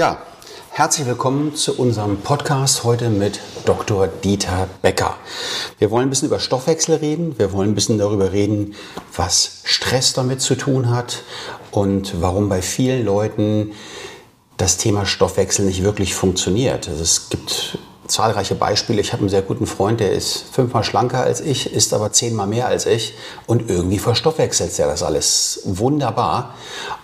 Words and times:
Ja, 0.00 0.16
herzlich 0.70 1.06
willkommen 1.06 1.54
zu 1.54 1.78
unserem 1.78 2.22
Podcast 2.22 2.84
heute 2.84 3.10
mit 3.10 3.38
Dr. 3.66 4.06
Dieter 4.06 4.66
Becker. 4.80 5.14
Wir 5.78 5.90
wollen 5.90 6.06
ein 6.06 6.08
bisschen 6.08 6.28
über 6.28 6.40
Stoffwechsel 6.40 6.94
reden. 6.94 7.38
Wir 7.38 7.52
wollen 7.52 7.72
ein 7.72 7.74
bisschen 7.74 7.98
darüber 7.98 8.32
reden, 8.32 8.74
was 9.14 9.60
Stress 9.64 10.14
damit 10.14 10.40
zu 10.40 10.54
tun 10.54 10.88
hat 10.88 11.22
und 11.70 12.22
warum 12.22 12.48
bei 12.48 12.62
vielen 12.62 13.04
Leuten 13.04 13.72
das 14.56 14.78
Thema 14.78 15.04
Stoffwechsel 15.04 15.66
nicht 15.66 15.82
wirklich 15.82 16.14
funktioniert. 16.14 16.88
Also 16.88 17.02
es 17.02 17.28
gibt 17.28 17.76
zahlreiche 18.06 18.54
Beispiele. 18.54 19.02
Ich 19.02 19.12
habe 19.12 19.20
einen 19.20 19.28
sehr 19.28 19.42
guten 19.42 19.66
Freund, 19.66 20.00
der 20.00 20.12
ist 20.12 20.46
fünfmal 20.50 20.82
schlanker 20.82 21.20
als 21.20 21.42
ich, 21.42 21.74
ist 21.74 21.92
aber 21.92 22.10
zehnmal 22.10 22.46
mehr 22.46 22.68
als 22.68 22.86
ich 22.86 23.16
und 23.46 23.68
irgendwie 23.68 23.98
verstoffwechselt 23.98 24.78
er 24.78 24.86
das 24.86 25.02
alles 25.02 25.60
wunderbar. 25.64 26.54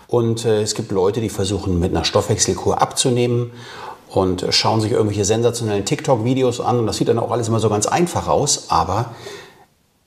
Und 0.08 0.44
äh, 0.44 0.62
es 0.62 0.74
gibt 0.74 0.92
Leute, 0.92 1.20
die 1.20 1.28
versuchen 1.28 1.80
mit 1.80 1.90
einer 1.90 2.04
Stoffwechselkur 2.04 2.80
abzunehmen 2.80 3.52
und 4.08 4.42
äh, 4.42 4.52
schauen 4.52 4.80
sich 4.80 4.92
irgendwelche 4.92 5.24
sensationellen 5.24 5.84
TikTok-Videos 5.84 6.60
an. 6.60 6.78
Und 6.78 6.86
das 6.86 6.96
sieht 6.96 7.08
dann 7.08 7.18
auch 7.18 7.30
alles 7.30 7.48
immer 7.48 7.60
so 7.60 7.68
ganz 7.68 7.86
einfach 7.86 8.28
aus. 8.28 8.66
Aber 8.68 9.14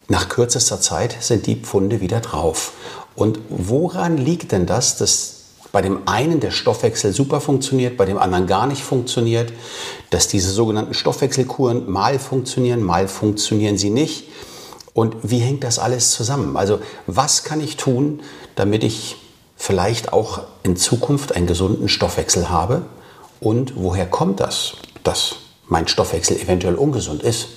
nach 0.08 0.30
kürzester 0.30 0.80
Zeit 0.81 1.16
sind 1.20 1.45
die 1.48 1.55
Pfunde 1.55 2.02
wieder 2.02 2.20
drauf. 2.20 2.73
Und 3.16 3.39
woran 3.49 4.17
liegt 4.17 4.52
denn 4.52 4.66
das, 4.66 4.98
dass 4.98 5.35
bei 5.72 5.81
dem 5.81 6.08
einen 6.08 6.39
der 6.39 6.52
Stoffwechsel 6.52 7.13
super 7.13 7.41
funktioniert, 7.41 7.95
bei 7.95 8.05
dem 8.05 8.17
anderen 8.17 8.47
gar 8.47 8.66
nicht 8.66 8.81
funktioniert, 8.81 9.53
dass 10.09 10.27
diese 10.27 10.50
sogenannten 10.52 10.95
Stoffwechselkuren 10.95 11.89
mal 11.89 12.17
funktionieren, 12.17 12.81
mal 12.81 13.08
funktionieren 13.08 13.77
sie 13.77 13.91
nicht. 13.91 14.30
Und 14.94 15.16
wie 15.22 15.39
hängt 15.39 15.63
das 15.63 15.77
alles 15.77 16.11
zusammen? 16.11 16.58
Also 16.58 16.80
was 17.05 17.44
kann 17.44 17.61
ich 17.61 17.77
tun, 17.77 18.22
damit 18.55 18.83
ich 18.83 19.17
vielleicht 19.59 20.13
auch 20.13 20.43
in 20.63 20.77
Zukunft 20.77 21.35
einen 21.35 21.45
gesunden 21.45 21.89
Stoffwechsel 21.89 22.49
habe? 22.49 22.83
Und 23.39 23.73
woher 23.75 24.07
kommt 24.07 24.39
das, 24.39 24.77
dass 25.03 25.35
mein 25.67 25.88
Stoffwechsel 25.88 26.38
eventuell 26.38 26.75
ungesund 26.75 27.21
ist? 27.21 27.49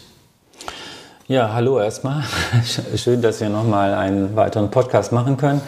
Ja, 1.28 1.52
hallo 1.54 1.78
erstmal. 1.78 2.24
Schön, 2.96 3.22
dass 3.22 3.40
wir 3.40 3.48
nochmal 3.48 3.94
einen 3.94 4.34
weiteren 4.34 4.72
Podcast 4.72 5.12
machen 5.12 5.36
können. 5.36 5.60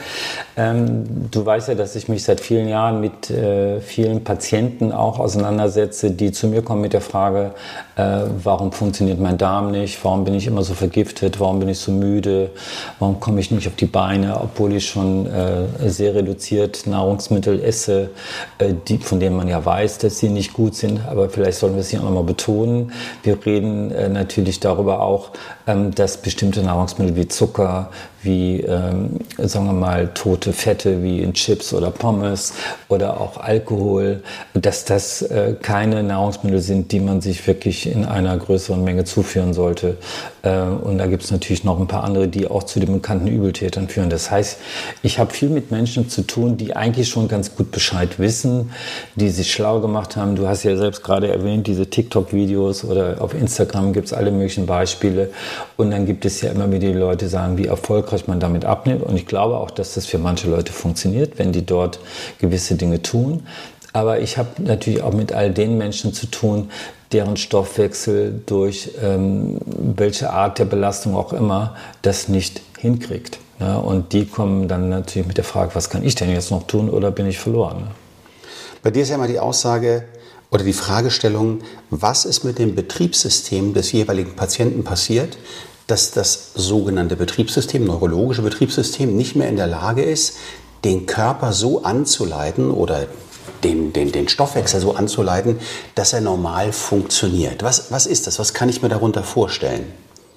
Ähm, 0.56 1.30
du 1.30 1.46
weißt 1.46 1.68
ja, 1.68 1.74
dass 1.76 1.94
ich 1.94 2.08
mich 2.08 2.24
seit 2.24 2.40
vielen 2.40 2.68
Jahren 2.68 3.00
mit 3.00 3.30
äh, 3.30 3.80
vielen 3.80 4.24
Patienten 4.24 4.90
auch 4.90 5.20
auseinandersetze, 5.20 6.10
die 6.10 6.32
zu 6.32 6.48
mir 6.48 6.62
kommen 6.62 6.80
mit 6.80 6.92
der 6.92 7.00
Frage, 7.00 7.52
äh, 7.94 8.22
warum 8.42 8.72
funktioniert 8.72 9.20
mein 9.20 9.38
Darm 9.38 9.70
nicht, 9.70 10.04
warum 10.04 10.24
bin 10.24 10.34
ich 10.34 10.48
immer 10.48 10.64
so 10.64 10.74
vergiftet, 10.74 11.38
warum 11.38 11.60
bin 11.60 11.68
ich 11.68 11.78
so 11.78 11.92
müde, 11.92 12.50
warum 12.98 13.20
komme 13.20 13.38
ich 13.38 13.52
nicht 13.52 13.68
auf 13.68 13.76
die 13.76 13.86
Beine, 13.86 14.40
obwohl 14.40 14.74
ich 14.74 14.88
schon 14.88 15.26
äh, 15.26 15.88
sehr 15.88 16.16
reduziert 16.16 16.88
Nahrungsmittel 16.88 17.62
esse, 17.62 18.10
äh, 18.58 18.74
die, 18.88 18.98
von 18.98 19.20
denen 19.20 19.36
man 19.36 19.46
ja 19.46 19.64
weiß, 19.64 19.98
dass 19.98 20.18
sie 20.18 20.30
nicht 20.30 20.52
gut 20.52 20.74
sind, 20.74 21.00
aber 21.06 21.28
vielleicht 21.28 21.58
sollten 21.58 21.76
wir 21.76 21.82
es 21.82 21.90
hier 21.90 22.00
auch 22.00 22.04
nochmal 22.04 22.24
betonen. 22.24 22.92
Wir 23.22 23.38
reden 23.46 23.92
äh, 23.92 24.08
natürlich 24.08 24.58
darüber 24.58 25.00
auch, 25.00 25.30
dass 25.66 26.20
bestimmte 26.20 26.62
Nahrungsmittel 26.62 27.16
wie 27.16 27.28
Zucker, 27.28 27.90
wie, 28.24 28.60
ähm, 28.60 29.20
sagen 29.38 29.66
wir 29.66 29.72
mal, 29.72 30.08
tote 30.14 30.52
Fette 30.52 31.02
wie 31.02 31.20
in 31.20 31.34
Chips 31.34 31.72
oder 31.72 31.90
Pommes 31.90 32.54
oder 32.88 33.20
auch 33.20 33.38
Alkohol, 33.38 34.22
dass 34.54 34.84
das 34.84 35.22
äh, 35.22 35.54
keine 35.60 36.02
Nahrungsmittel 36.02 36.60
sind, 36.60 36.92
die 36.92 37.00
man 37.00 37.20
sich 37.20 37.46
wirklich 37.46 37.90
in 37.90 38.04
einer 38.04 38.36
größeren 38.36 38.82
Menge 38.82 39.04
zuführen 39.04 39.52
sollte. 39.52 39.96
Äh, 40.42 40.60
und 40.60 40.98
da 40.98 41.06
gibt 41.06 41.24
es 41.24 41.30
natürlich 41.30 41.64
noch 41.64 41.80
ein 41.80 41.88
paar 41.88 42.04
andere, 42.04 42.28
die 42.28 42.46
auch 42.46 42.62
zu 42.62 42.78
den 42.80 42.92
bekannten 42.92 43.26
Übeltätern 43.26 43.88
führen. 43.88 44.10
Das 44.10 44.30
heißt, 44.30 44.58
ich 45.02 45.18
habe 45.18 45.32
viel 45.32 45.48
mit 45.48 45.70
Menschen 45.70 46.08
zu 46.08 46.22
tun, 46.22 46.56
die 46.56 46.76
eigentlich 46.76 47.08
schon 47.08 47.28
ganz 47.28 47.56
gut 47.56 47.70
Bescheid 47.72 48.18
wissen, 48.18 48.70
die 49.16 49.30
sich 49.30 49.52
schlau 49.52 49.80
gemacht 49.80 50.16
haben. 50.16 50.36
Du 50.36 50.46
hast 50.46 50.62
ja 50.62 50.76
selbst 50.76 51.02
gerade 51.02 51.28
erwähnt, 51.28 51.66
diese 51.66 51.88
TikTok-Videos 51.88 52.84
oder 52.84 53.20
auf 53.20 53.34
Instagram 53.34 53.92
gibt 53.92 54.06
es 54.06 54.12
alle 54.12 54.30
möglichen 54.30 54.66
Beispiele. 54.66 55.30
Und 55.76 55.90
dann 55.90 56.06
gibt 56.06 56.24
es 56.24 56.40
ja 56.40 56.50
immer 56.50 56.70
wieder 56.70 56.88
die 56.88 56.92
Leute, 56.98 57.24
die 57.24 57.30
sagen, 57.30 57.58
wie 57.58 57.66
erfolgreich 57.66 58.13
man 58.26 58.40
damit 58.40 58.64
abnimmt. 58.64 59.02
Und 59.02 59.16
ich 59.16 59.26
glaube 59.26 59.56
auch, 59.58 59.70
dass 59.70 59.94
das 59.94 60.06
für 60.06 60.18
manche 60.18 60.48
Leute 60.48 60.72
funktioniert, 60.72 61.38
wenn 61.38 61.52
die 61.52 61.66
dort 61.66 61.98
gewisse 62.38 62.74
Dinge 62.76 63.02
tun. 63.02 63.46
Aber 63.92 64.20
ich 64.20 64.38
habe 64.38 64.48
natürlich 64.58 65.02
auch 65.02 65.12
mit 65.12 65.32
all 65.32 65.50
den 65.50 65.78
Menschen 65.78 66.12
zu 66.12 66.26
tun, 66.26 66.70
deren 67.12 67.36
Stoffwechsel 67.36 68.42
durch 68.46 68.90
ähm, 69.00 69.58
welche 69.66 70.30
Art 70.30 70.58
der 70.58 70.64
Belastung 70.64 71.14
auch 71.14 71.32
immer 71.32 71.76
das 72.02 72.28
nicht 72.28 72.60
hinkriegt. 72.78 73.38
Ja, 73.60 73.76
und 73.76 74.12
die 74.12 74.26
kommen 74.26 74.66
dann 74.66 74.88
natürlich 74.88 75.28
mit 75.28 75.36
der 75.36 75.44
Frage, 75.44 75.74
was 75.74 75.90
kann 75.90 76.04
ich 76.04 76.16
denn 76.16 76.30
jetzt 76.30 76.50
noch 76.50 76.66
tun 76.66 76.90
oder 76.90 77.12
bin 77.12 77.26
ich 77.26 77.38
verloren? 77.38 77.78
Ne? 77.78 77.86
Bei 78.82 78.90
dir 78.90 79.02
ist 79.02 79.10
ja 79.10 79.14
immer 79.14 79.28
die 79.28 79.38
Aussage 79.38 80.04
oder 80.50 80.64
die 80.64 80.72
Fragestellung, 80.72 81.60
was 81.90 82.24
ist 82.24 82.44
mit 82.44 82.58
dem 82.58 82.74
Betriebssystem 82.74 83.74
des 83.74 83.92
jeweiligen 83.92 84.34
Patienten 84.34 84.84
passiert, 84.84 85.38
dass 85.86 86.10
das 86.12 86.50
sogenannte 86.54 87.16
Betriebssystem, 87.16 87.84
neurologische 87.84 88.42
Betriebssystem, 88.42 89.14
nicht 89.14 89.36
mehr 89.36 89.48
in 89.48 89.56
der 89.56 89.66
Lage 89.66 90.02
ist, 90.02 90.36
den 90.84 91.06
Körper 91.06 91.52
so 91.52 91.82
anzuleiten 91.82 92.70
oder 92.70 93.06
den, 93.62 93.92
den, 93.92 94.12
den 94.12 94.28
Stoffwechsel 94.28 94.80
so 94.80 94.94
anzuleiten, 94.94 95.58
dass 95.94 96.12
er 96.12 96.20
normal 96.20 96.72
funktioniert. 96.72 97.62
Was, 97.62 97.90
was 97.90 98.06
ist 98.06 98.26
das? 98.26 98.38
Was 98.38 98.54
kann 98.54 98.68
ich 98.68 98.82
mir 98.82 98.88
darunter 98.88 99.22
vorstellen? 99.22 99.92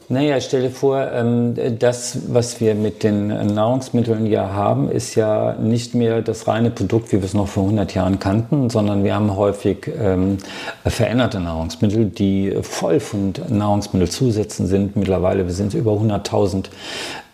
Naja, 0.09 0.39
stelle 0.39 0.69
vor, 0.69 1.11
ähm, 1.11 1.55
das, 1.79 2.19
was 2.29 2.61
wir 2.61 2.75
mit 2.75 3.03
den 3.03 3.27
Nahrungsmitteln 3.27 4.25
ja 4.25 4.53
haben, 4.53 4.89
ist 4.89 5.15
ja 5.15 5.55
nicht 5.55 5.95
mehr 5.95 6.21
das 6.21 6.47
reine 6.47 6.71
Produkt, 6.71 7.11
wie 7.11 7.17
wir 7.17 7.25
es 7.25 7.33
noch 7.33 7.49
vor 7.49 7.63
100 7.63 7.93
Jahren 7.93 8.17
kannten, 8.17 8.69
sondern 8.69 9.03
wir 9.03 9.13
haben 9.13 9.35
häufig 9.35 9.91
ähm, 9.99 10.37
veränderte 10.85 11.41
Nahrungsmittel, 11.41 12.05
die 12.05 12.55
voll 12.61 13.01
von 13.01 13.33
Nahrungsmittelzusätzen 13.49 14.67
sind. 14.67 14.95
Mittlerweile 14.95 15.49
sind 15.49 15.73
über 15.73 15.91
100.000 15.91 16.67
äh, 16.67 16.69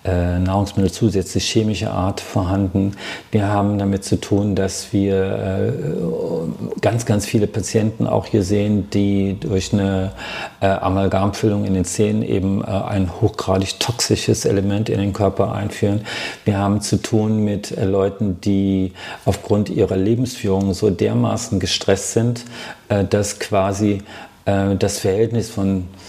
Nahrungsmittel 0.05 0.91
zusätzlich 0.91 1.49
chemische 1.49 1.91
Art 1.91 2.19
vorhanden. 2.19 2.97
Wir 3.31 3.47
haben 3.47 3.77
damit 3.77 4.03
zu 4.03 4.19
tun, 4.19 4.53
dass 4.53 4.91
wir 4.91 5.15
äh, 5.23 6.79
ganz, 6.81 7.05
ganz 7.05 7.25
viele 7.25 7.47
Patienten 7.47 8.05
auch 8.05 8.25
hier 8.25 8.43
sehen, 8.43 8.89
die 8.89 9.37
durch 9.39 9.71
eine 9.71 10.11
äh, 10.59 10.67
Amalgamfüllung 10.67 11.63
in 11.65 11.73
den 11.73 11.85
Zähnen 11.85 12.21
eben 12.21 12.61
äh, 12.61 12.65
ein 12.65 13.21
hochgradig 13.21 13.79
toxisches 13.79 14.45
Element 14.45 14.89
in 14.89 14.99
den 14.99 15.13
Körper 15.13 15.53
einführen. 15.53 16.01
Wir 16.43 16.57
haben 16.57 16.81
zu 16.81 17.01
tun 17.01 17.43
mit 17.43 17.71
äh, 17.71 17.85
Leuten, 17.85 18.41
die 18.41 18.91
aufgrund 19.25 19.69
ihrer 19.69 19.95
Lebensführung 19.95 20.73
so 20.73 20.89
dermaßen 20.89 21.59
gestresst 21.59 22.13
sind, 22.13 22.45
äh, 22.89 23.05
dass 23.05 23.39
quasi 23.39 24.01
das 24.45 24.99
Verhältnis 24.99 25.49
von 25.49 25.77
äh, 25.79 26.02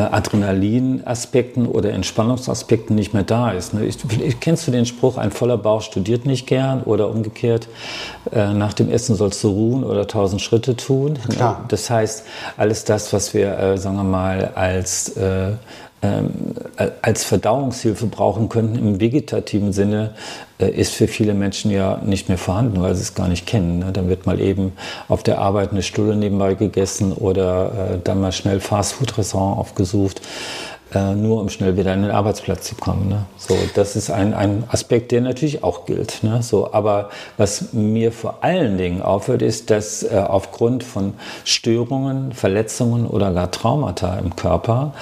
Adrenalinaspekten 0.00 1.66
oder 1.66 1.92
Entspannungsaspekten 1.92 2.96
nicht 2.96 3.12
mehr 3.12 3.24
da 3.24 3.50
ist. 3.50 3.74
Ne? 3.74 3.84
Ich, 3.84 4.40
kennst 4.40 4.66
du 4.66 4.70
den 4.70 4.86
Spruch, 4.86 5.18
ein 5.18 5.30
voller 5.30 5.58
Bauch 5.58 5.82
studiert 5.82 6.24
nicht 6.24 6.46
gern 6.46 6.82
oder 6.82 7.10
umgekehrt, 7.10 7.68
äh, 8.32 8.54
nach 8.54 8.72
dem 8.72 8.90
Essen 8.90 9.16
sollst 9.16 9.44
du 9.44 9.48
ruhen 9.48 9.84
oder 9.84 10.06
tausend 10.06 10.40
Schritte 10.40 10.76
tun? 10.76 11.18
Klar. 11.28 11.64
Das 11.68 11.90
heißt, 11.90 12.24
alles 12.56 12.84
das, 12.84 13.12
was 13.12 13.34
wir, 13.34 13.58
äh, 13.58 13.78
sagen 13.78 13.96
wir 13.96 14.04
mal, 14.04 14.52
als 14.54 15.12
ähm, 15.18 15.58
als 17.02 17.24
Verdauungshilfe 17.24 18.06
brauchen 18.06 18.48
könnten 18.48 18.76
im 18.76 19.00
vegetativen 19.00 19.72
Sinne, 19.72 20.14
äh, 20.58 20.70
ist 20.70 20.94
für 20.94 21.08
viele 21.08 21.34
Menschen 21.34 21.70
ja 21.70 22.00
nicht 22.04 22.28
mehr 22.28 22.38
vorhanden, 22.38 22.80
weil 22.82 22.94
sie 22.94 23.02
es 23.02 23.14
gar 23.14 23.28
nicht 23.28 23.46
kennen. 23.46 23.80
Ne? 23.80 23.92
Dann 23.92 24.08
wird 24.08 24.26
mal 24.26 24.40
eben 24.40 24.72
auf 25.08 25.22
der 25.22 25.38
Arbeit 25.38 25.72
eine 25.72 25.82
Stulle 25.82 26.16
nebenbei 26.16 26.54
gegessen 26.54 27.12
oder 27.12 27.66
äh, 27.66 27.98
dann 28.02 28.20
mal 28.20 28.32
schnell 28.32 28.60
Fastfood-Restaurant 28.60 29.58
aufgesucht. 29.58 30.20
Äh, 30.94 31.14
nur 31.14 31.40
um 31.40 31.48
schnell 31.48 31.78
wieder 31.78 31.92
an 31.92 32.02
den 32.02 32.10
Arbeitsplatz 32.10 32.66
zu 32.66 32.74
kommen. 32.74 33.08
Ne? 33.08 33.24
So, 33.38 33.56
das 33.74 33.96
ist 33.96 34.10
ein, 34.10 34.34
ein 34.34 34.64
Aspekt, 34.68 35.10
der 35.10 35.22
natürlich 35.22 35.64
auch 35.64 35.86
gilt. 35.86 36.22
Ne? 36.22 36.42
So, 36.42 36.72
aber 36.72 37.08
was 37.38 37.72
mir 37.72 38.12
vor 38.12 38.38
allen 38.42 38.76
Dingen 38.76 39.00
auffällt, 39.00 39.40
ist, 39.40 39.70
dass 39.70 40.06
aufgrund 40.06 40.84
von 40.84 41.14
Störungen, 41.44 42.32
Verletzungen 42.32 43.06
oder 43.06 43.32
gar 43.32 43.50
Traumata 43.50 44.18
im 44.18 44.36
Körper 44.36 44.92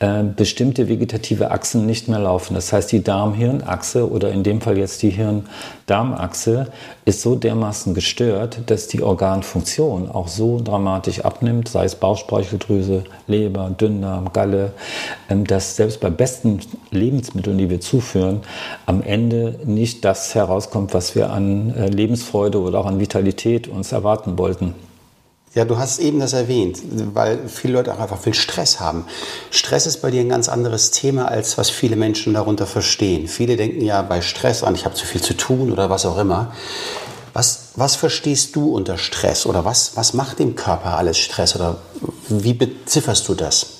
äh, 0.00 0.22
bestimmte 0.24 0.88
vegetative 0.88 1.50
Achsen 1.50 1.84
nicht 1.84 2.08
mehr 2.08 2.18
laufen. 2.18 2.54
Das 2.54 2.72
heißt, 2.72 2.90
die 2.90 3.04
Darm-Hirn-Achse 3.04 4.10
oder 4.10 4.32
in 4.32 4.42
dem 4.42 4.62
Fall 4.62 4.78
jetzt 4.78 5.02
die 5.02 5.10
Hirn-Darm-Achse 5.10 6.68
ist 7.04 7.20
so 7.20 7.34
dermaßen 7.34 7.92
gestört, 7.92 8.60
dass 8.66 8.88
die 8.88 9.02
Organfunktion 9.02 10.10
auch 10.10 10.28
so 10.28 10.58
dramatisch 10.58 11.20
abnimmt, 11.20 11.68
sei 11.68 11.84
es 11.84 11.96
Bauchspeicheldrüse, 11.96 13.04
Leber, 13.26 13.70
Dünndarm, 13.78 14.32
Galle, 14.32 14.72
ähm, 15.28 15.46
dass 15.46 15.76
selbst 15.76 16.00
bei 16.00 16.08
besten 16.08 16.60
Lebensmitteln, 16.90 17.58
die 17.58 17.68
wir 17.68 17.82
zuführen, 17.82 18.40
am 18.86 19.02
Ende 19.02 19.60
nicht 19.66 20.06
das 20.06 20.34
herauskommt, 20.34 20.94
was 20.94 21.14
wir 21.14 21.30
an 21.30 21.74
äh, 21.74 21.88
Lebensfreude 21.88 22.58
oder 22.58 22.78
auch 22.78 22.86
an 22.86 23.00
Vitalität 23.00 23.68
uns 23.68 23.92
erwarten 23.92 24.38
wollten. 24.38 24.74
Ja, 25.52 25.64
du 25.64 25.78
hast 25.78 25.98
eben 25.98 26.20
das 26.20 26.32
erwähnt, 26.32 26.78
weil 27.12 27.48
viele 27.48 27.72
Leute 27.72 27.92
auch 27.92 27.98
einfach 27.98 28.20
viel 28.20 28.34
Stress 28.34 28.78
haben. 28.78 29.06
Stress 29.50 29.84
ist 29.86 30.00
bei 30.00 30.12
dir 30.12 30.20
ein 30.20 30.28
ganz 30.28 30.48
anderes 30.48 30.92
Thema, 30.92 31.26
als 31.26 31.58
was 31.58 31.70
viele 31.70 31.96
Menschen 31.96 32.34
darunter 32.34 32.68
verstehen. 32.68 33.26
Viele 33.26 33.56
denken 33.56 33.84
ja 33.84 34.00
bei 34.02 34.20
Stress 34.20 34.62
an, 34.62 34.76
ich 34.76 34.84
habe 34.84 34.94
zu 34.94 35.04
viel 35.04 35.20
zu 35.20 35.34
tun 35.34 35.72
oder 35.72 35.90
was 35.90 36.06
auch 36.06 36.18
immer. 36.18 36.52
Was, 37.32 37.70
was 37.74 37.96
verstehst 37.96 38.54
du 38.54 38.74
unter 38.74 38.96
Stress 38.96 39.44
oder 39.44 39.64
was, 39.64 39.96
was 39.96 40.14
macht 40.14 40.38
dem 40.38 40.54
Körper 40.54 40.96
alles 40.96 41.18
Stress 41.18 41.56
oder 41.56 41.78
wie 42.28 42.54
bezifferst 42.54 43.28
du 43.28 43.34
das? 43.34 43.78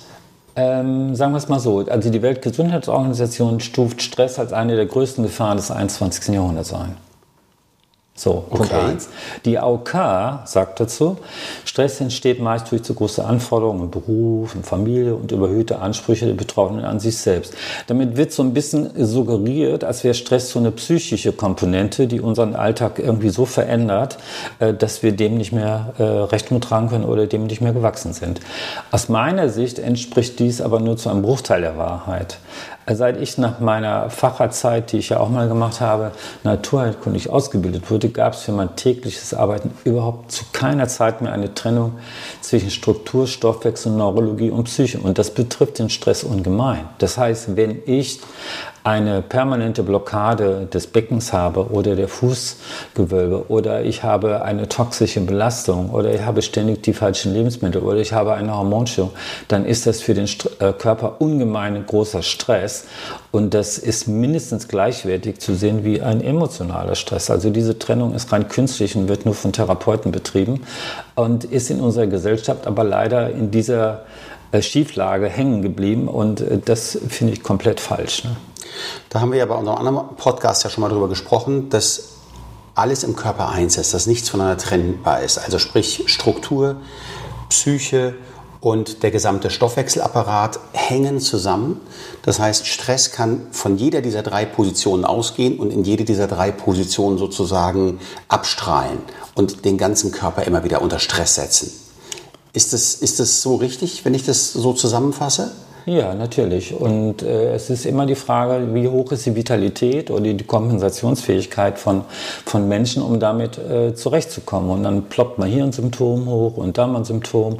Ähm, 0.57 1.15
sagen 1.15 1.33
wir 1.33 1.39
es 1.39 1.49
mal 1.49 1.61
so, 1.61 1.87
also 1.87 2.11
die 2.11 2.23
Weltgesundheitsorganisation 2.23 3.61
stuft 3.61 4.03
Stress 4.03 4.41
als 4.41 4.53
eine 4.53 4.75
der 4.75 4.87
größten 4.87 5.23
Gefahren 5.23 5.57
des 5.57 5.71
21. 5.71 6.35
Jahrhunderts 6.35 6.75
ein. 6.75 6.97
So, 8.21 8.45
Punkt 8.51 8.71
okay. 8.71 8.91
1. 8.91 9.09
Die 9.47 9.59
AOK 9.59 9.95
sagt 10.45 10.79
dazu, 10.79 11.17
Stress 11.65 12.03
entsteht 12.03 12.39
meist 12.39 12.71
durch 12.71 12.83
zu 12.83 12.93
große 12.93 13.25
Anforderungen 13.25 13.85
im 13.85 13.91
Beruf, 13.91 14.55
in 14.55 14.63
Familie 14.63 15.15
und 15.15 15.33
überhöhte 15.33 15.79
Ansprüche 15.79 16.27
der 16.27 16.35
Betroffenen 16.35 16.85
an 16.85 17.01
sich 17.01 17.17
selbst. 17.17 17.55
Damit 17.87 18.19
wird 18.19 18.33
so 18.33 18.43
ein 18.43 18.53
bisschen 18.53 18.91
suggeriert, 18.95 19.85
als 19.85 20.05
wäre 20.05 20.13
Stress 20.13 20.51
so 20.51 20.59
eine 20.59 20.71
psychische 20.71 21.33
Komponente, 21.33 22.07
die 22.07 22.21
unseren 22.21 22.55
Alltag 22.55 22.99
irgendwie 22.99 23.31
so 23.31 23.47
verändert, 23.47 24.19
äh, 24.59 24.75
dass 24.75 25.03
wir 25.03 25.13
dem 25.13 25.39
nicht 25.39 25.53
mehr 25.53 25.95
äh, 25.97 26.03
Rechnung 26.03 26.61
tragen 26.61 26.91
können 26.91 27.05
oder 27.05 27.27
dem 27.27 27.47
nicht 27.47 27.63
mehr 27.63 27.73
gewachsen 27.73 28.13
sind. 28.13 28.41
Aus 28.91 29.09
meiner 29.09 29.49
Sicht 29.49 29.79
entspricht 29.79 30.39
dies 30.41 30.61
aber 30.61 30.79
nur 30.79 30.99
zu 30.99 31.09
einem 31.09 31.23
Bruchteil 31.23 31.63
der 31.63 31.79
Wahrheit. 31.79 32.37
Seit 32.93 33.21
ich 33.21 33.39
nach 33.39 33.61
meiner 33.61 34.11
Facherzeit, 34.11 34.91
die 34.91 34.99
ich 34.99 35.11
ja 35.11 35.21
auch 35.21 35.29
mal 35.29 35.47
gemacht 35.49 35.81
habe, 35.81 36.11
naturheilkundig 36.43 37.31
ausgebildet 37.31 37.91
wurde, 37.91 38.09
gab 38.09 38.33
es 38.33 38.43
für 38.43 38.53
mein 38.53 38.75
tägliches 38.75 39.33
Arbeiten 39.33 39.71
überhaupt 39.85 40.33
zu 40.33 40.45
keiner 40.53 40.89
Zeit 40.89 41.23
mehr 41.23 41.33
eine 41.33 41.55
Trennung 41.55 41.99
zwischen 42.41 42.71
Struktur, 42.71 43.27
Stoffwechsel, 43.29 43.93
Neurologie 43.93 44.51
und 44.51 44.65
Psyche. 44.65 44.99
Und 44.99 45.19
das 45.19 45.33
betrifft 45.33 45.79
den 45.79 45.89
Stress 45.89 46.25
ungemein. 46.25 46.89
Das 46.99 47.17
heißt, 47.17 47.57
wenn 47.57 47.81
ich 47.87 48.21
eine 48.83 49.21
permanente 49.21 49.83
Blockade 49.83 50.67
des 50.73 50.87
Beckens 50.87 51.33
habe 51.33 51.71
oder 51.71 51.97
der 51.97 52.09
Fußgewölbe 52.09 53.51
oder 53.51 53.83
ich 53.85 54.03
habe 54.03 54.43
eine 54.43 54.69
toxische 54.69 55.21
Belastung 55.21 55.91
oder 55.91 56.13
ich 56.13 56.23
habe 56.23 56.41
ständig 56.41 56.83
die 56.83 56.95
falschen 56.95 57.35
Lebensmittel 57.35 57.83
oder 57.83 57.99
ich 57.99 58.13
habe 58.13 58.35
eine 58.35 58.57
Hormonstörung, 58.57 59.13
dann 59.49 59.67
ist 59.67 59.87
das 59.87 60.01
für 60.01 60.15
den 60.15 60.29
äh, 60.61 60.73
Körper 60.73 61.21
ungemein 61.21 61.85
großer 61.85 62.23
Stress 62.23 62.87
und 63.33 63.53
das 63.53 63.77
ist 63.77 64.09
mindestens 64.09 64.67
gleichwertig 64.67 65.41
zu 65.41 65.55
sehen 65.55 65.85
wie 65.85 66.01
ein 66.01 66.23
emotionaler 66.23 66.95
Stress. 66.95 67.31
Also 67.31 67.51
diese 67.51 67.79
Trennung 67.79 68.15
ist 68.15 68.33
rein 68.33 68.49
künstlich 68.49 68.97
und 68.97 69.09
wird 69.09 69.27
nur 69.27 69.35
von 69.35 69.53
Therapeuten 69.53 70.11
betrieben 70.11 70.63
und 71.15 71.45
ist 71.45 71.71
in 71.71 71.81
unserer 71.81 72.07
Gesellschaft 72.07 72.67
aber 72.67 72.85
leider 72.85 73.31
in 73.31 73.51
dieser 73.51 74.05
äh, 74.53 74.63
Schieflage 74.63 75.29
hängen 75.29 75.61
geblieben 75.61 76.09
und 76.09 76.41
äh, 76.41 76.59
das 76.65 76.99
finde 77.09 77.35
ich 77.35 77.43
komplett 77.43 77.79
falsch. 77.79 78.25
Ne? 78.25 78.37
Da 79.09 79.21
haben 79.21 79.33
wir 79.33 79.39
ja 79.39 79.47
bei 79.47 79.55
unserem 79.55 79.79
anderen 79.79 80.17
Podcast 80.17 80.65
ja 80.65 80.71
schon 80.71 80.83
mal 80.83 80.89
darüber 80.89 81.09
gesprochen, 81.09 81.71
dass 81.71 82.11
alles 82.75 83.03
im 83.03 83.17
Körper 83.17 83.49
eins 83.49 83.77
ist, 83.77 83.93
dass 83.95 84.07
nichts 84.07 84.29
voneinander 84.29 84.63
trennbar 84.63 85.23
ist. 85.23 85.39
Also 85.39 85.59
sprich 85.59 86.05
Struktur, 86.07 86.77
Psyche 87.49 88.15
und 88.61 89.03
der 89.03 89.11
gesamte 89.11 89.51
Stoffwechselapparat 89.51 90.61
hängen 90.73 91.21
zusammen. 91.21 91.81
Das 92.23 92.39
heißt, 92.39 92.67
Stress 92.67 93.11
kann 93.11 93.47
von 93.53 93.77
jeder 93.77 94.03
dieser 94.03 94.23
drei 94.23 94.45
Positionen 94.45 95.05
ausgehen 95.05 95.59
und 95.59 95.73
in 95.73 95.85
jede 95.85 96.05
dieser 96.05 96.27
drei 96.27 96.51
Positionen 96.53 97.19
sozusagen 97.19 98.01
abstrahlen 98.29 98.99
und 99.35 99.65
den 99.65 99.79
ganzen 99.79 100.13
Körper 100.13 100.43
immer 100.45 100.63
wieder 100.65 100.83
unter 100.83 100.99
Stress 100.99 101.37
setzen. 101.37 101.73
Ist 102.53 102.73
das, 102.73 102.95
ist 102.95 103.21
das 103.21 103.43
so 103.43 103.57
richtig, 103.57 104.05
wenn 104.05 104.15
ich 104.15 104.25
das 104.25 104.53
so 104.53 104.73
zusammenfasse? 104.73 105.53
Ja, 105.91 106.15
natürlich. 106.15 106.73
Und 106.73 107.21
äh, 107.25 107.53
es 107.53 107.69
ist 107.69 107.85
immer 107.85 108.07
die 108.07 108.15
Frage, 108.15 108.73
wie 108.75 108.87
hoch 108.87 109.11
ist 109.11 109.27
die 109.27 109.35
Vitalität 109.35 110.13
oder 110.13 110.33
die 110.33 110.45
Kompensationsfähigkeit 110.45 111.81
von, 111.81 112.05
von 112.47 112.69
Menschen, 112.69 113.03
um 113.03 113.19
damit 113.19 113.59
äh, 113.59 113.93
zurechtzukommen. 113.93 114.71
Und 114.71 114.85
dann 114.85 115.07
ploppt 115.07 115.39
man 115.39 115.49
hier 115.49 115.65
ein 115.65 115.73
Symptom 115.73 116.27
hoch 116.27 116.57
und 116.59 116.79
da 116.79 116.87
mal 116.87 116.99
ein 116.99 117.05
Symptom. 117.05 117.59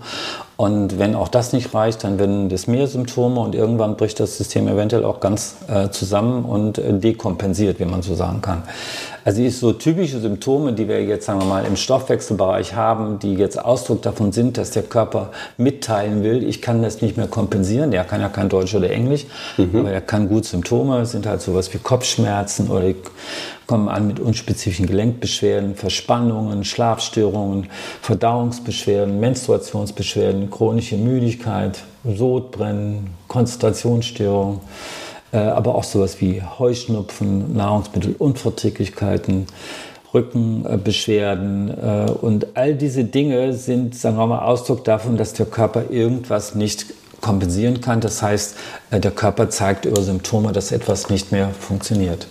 Und 0.57 1.01
wenn 1.01 1.17
auch 1.17 1.27
das 1.27 1.53
nicht 1.53 1.75
reicht, 1.75 2.05
dann 2.05 2.21
werden 2.21 2.49
das 2.49 2.69
mehr 2.69 2.87
Symptome 2.87 3.41
und 3.41 3.57
irgendwann 3.57 3.97
bricht 3.97 4.21
das 4.21 4.37
System 4.37 4.69
eventuell 4.69 5.05
auch 5.05 5.19
ganz 5.19 5.57
äh, 5.67 5.89
zusammen 5.89 6.45
und 6.45 6.79
äh, 6.79 6.93
dekompensiert, 6.93 7.81
wie 7.81 7.85
man 7.85 8.03
so 8.03 8.15
sagen 8.15 8.43
kann. 8.43 8.63
Also 9.25 9.43
ist 9.43 9.61
so 9.61 9.73
typische 9.73 10.21
Symptome, 10.21 10.73
die 10.73 10.89
wir 10.89 11.03
jetzt 11.05 11.27
sagen 11.27 11.41
wir 11.41 11.47
mal 11.47 11.65
im 11.65 11.77
Stoffwechselbereich 11.77 12.75
haben, 12.75 13.19
die 13.19 13.35
jetzt 13.35 13.63
Ausdruck 13.63 14.03
davon 14.03 14.33
sind, 14.33 14.57
dass 14.57 14.71
der 14.71 14.83
Körper 14.83 15.31
mitteilen 15.57 16.23
will, 16.23 16.43
ich 16.43 16.63
kann 16.63 16.83
das 16.83 17.03
nicht 17.03 17.17
mehr 17.17 17.27
kompensieren. 17.27 17.91
Der 17.91 18.05
kann 18.05 18.21
ja 18.21 18.29
kein 18.29 18.49
Deutsch 18.49 18.75
oder 18.75 18.91
Englisch, 18.91 19.27
mhm. 19.57 19.77
aber 19.77 19.91
er 19.91 20.01
kann 20.01 20.29
gut 20.29 20.45
Symptome, 20.45 21.05
sind 21.07 21.27
halt 21.27 21.43
sowas 21.43 21.73
wie 21.75 21.79
Kopfschmerzen 21.79 22.69
oder 22.69 22.93
kommen 23.67 23.89
an 23.89 24.09
mit 24.09 24.19
unspezifischen 24.19 24.87
Gelenkbeschwerden, 24.87 25.77
Verspannungen, 25.77 26.65
Schlafstörungen, 26.65 27.69
Verdauungsbeschwerden, 28.03 29.21
Menstruationsbeschwerden, 29.21 30.51
chronische 30.51 30.97
Müdigkeit, 30.97 31.79
Sodbrennen, 32.05 33.11
Konzentrationsstörungen, 33.29 34.61
aber 35.37 35.75
auch 35.75 35.85
sowas 35.85 36.21
wie 36.21 36.43
Heuschnupfen, 36.43 37.55
Nahrungsmittelunverträglichkeiten, 37.55 39.47
Rückenbeschwerden 40.13 41.69
äh, 41.69 42.11
und 42.11 42.57
all 42.57 42.75
diese 42.75 43.05
Dinge 43.05 43.53
sind, 43.55 43.95
sagen 43.95 44.17
wir 44.17 44.27
mal, 44.27 44.41
Ausdruck 44.41 44.85
davon, 44.85 45.17
dass 45.17 45.35
der 45.35 45.47
Körper 45.47 45.91
irgendwas 45.91 46.55
nicht 46.55 46.87
kompensieren 47.21 47.81
kann. 47.81 48.01
Das 48.01 48.23
heißt, 48.23 48.57
äh, 48.91 49.01
der 49.01 49.13
Körper 49.13 49.51
zeigt 49.51 49.85
über 49.85 50.03
Symptome, 50.03 50.53
dass 50.53 50.73
etwas 50.73 51.11
nicht 51.11 51.33
mehr 51.33 51.51
funktioniert. 51.51 52.27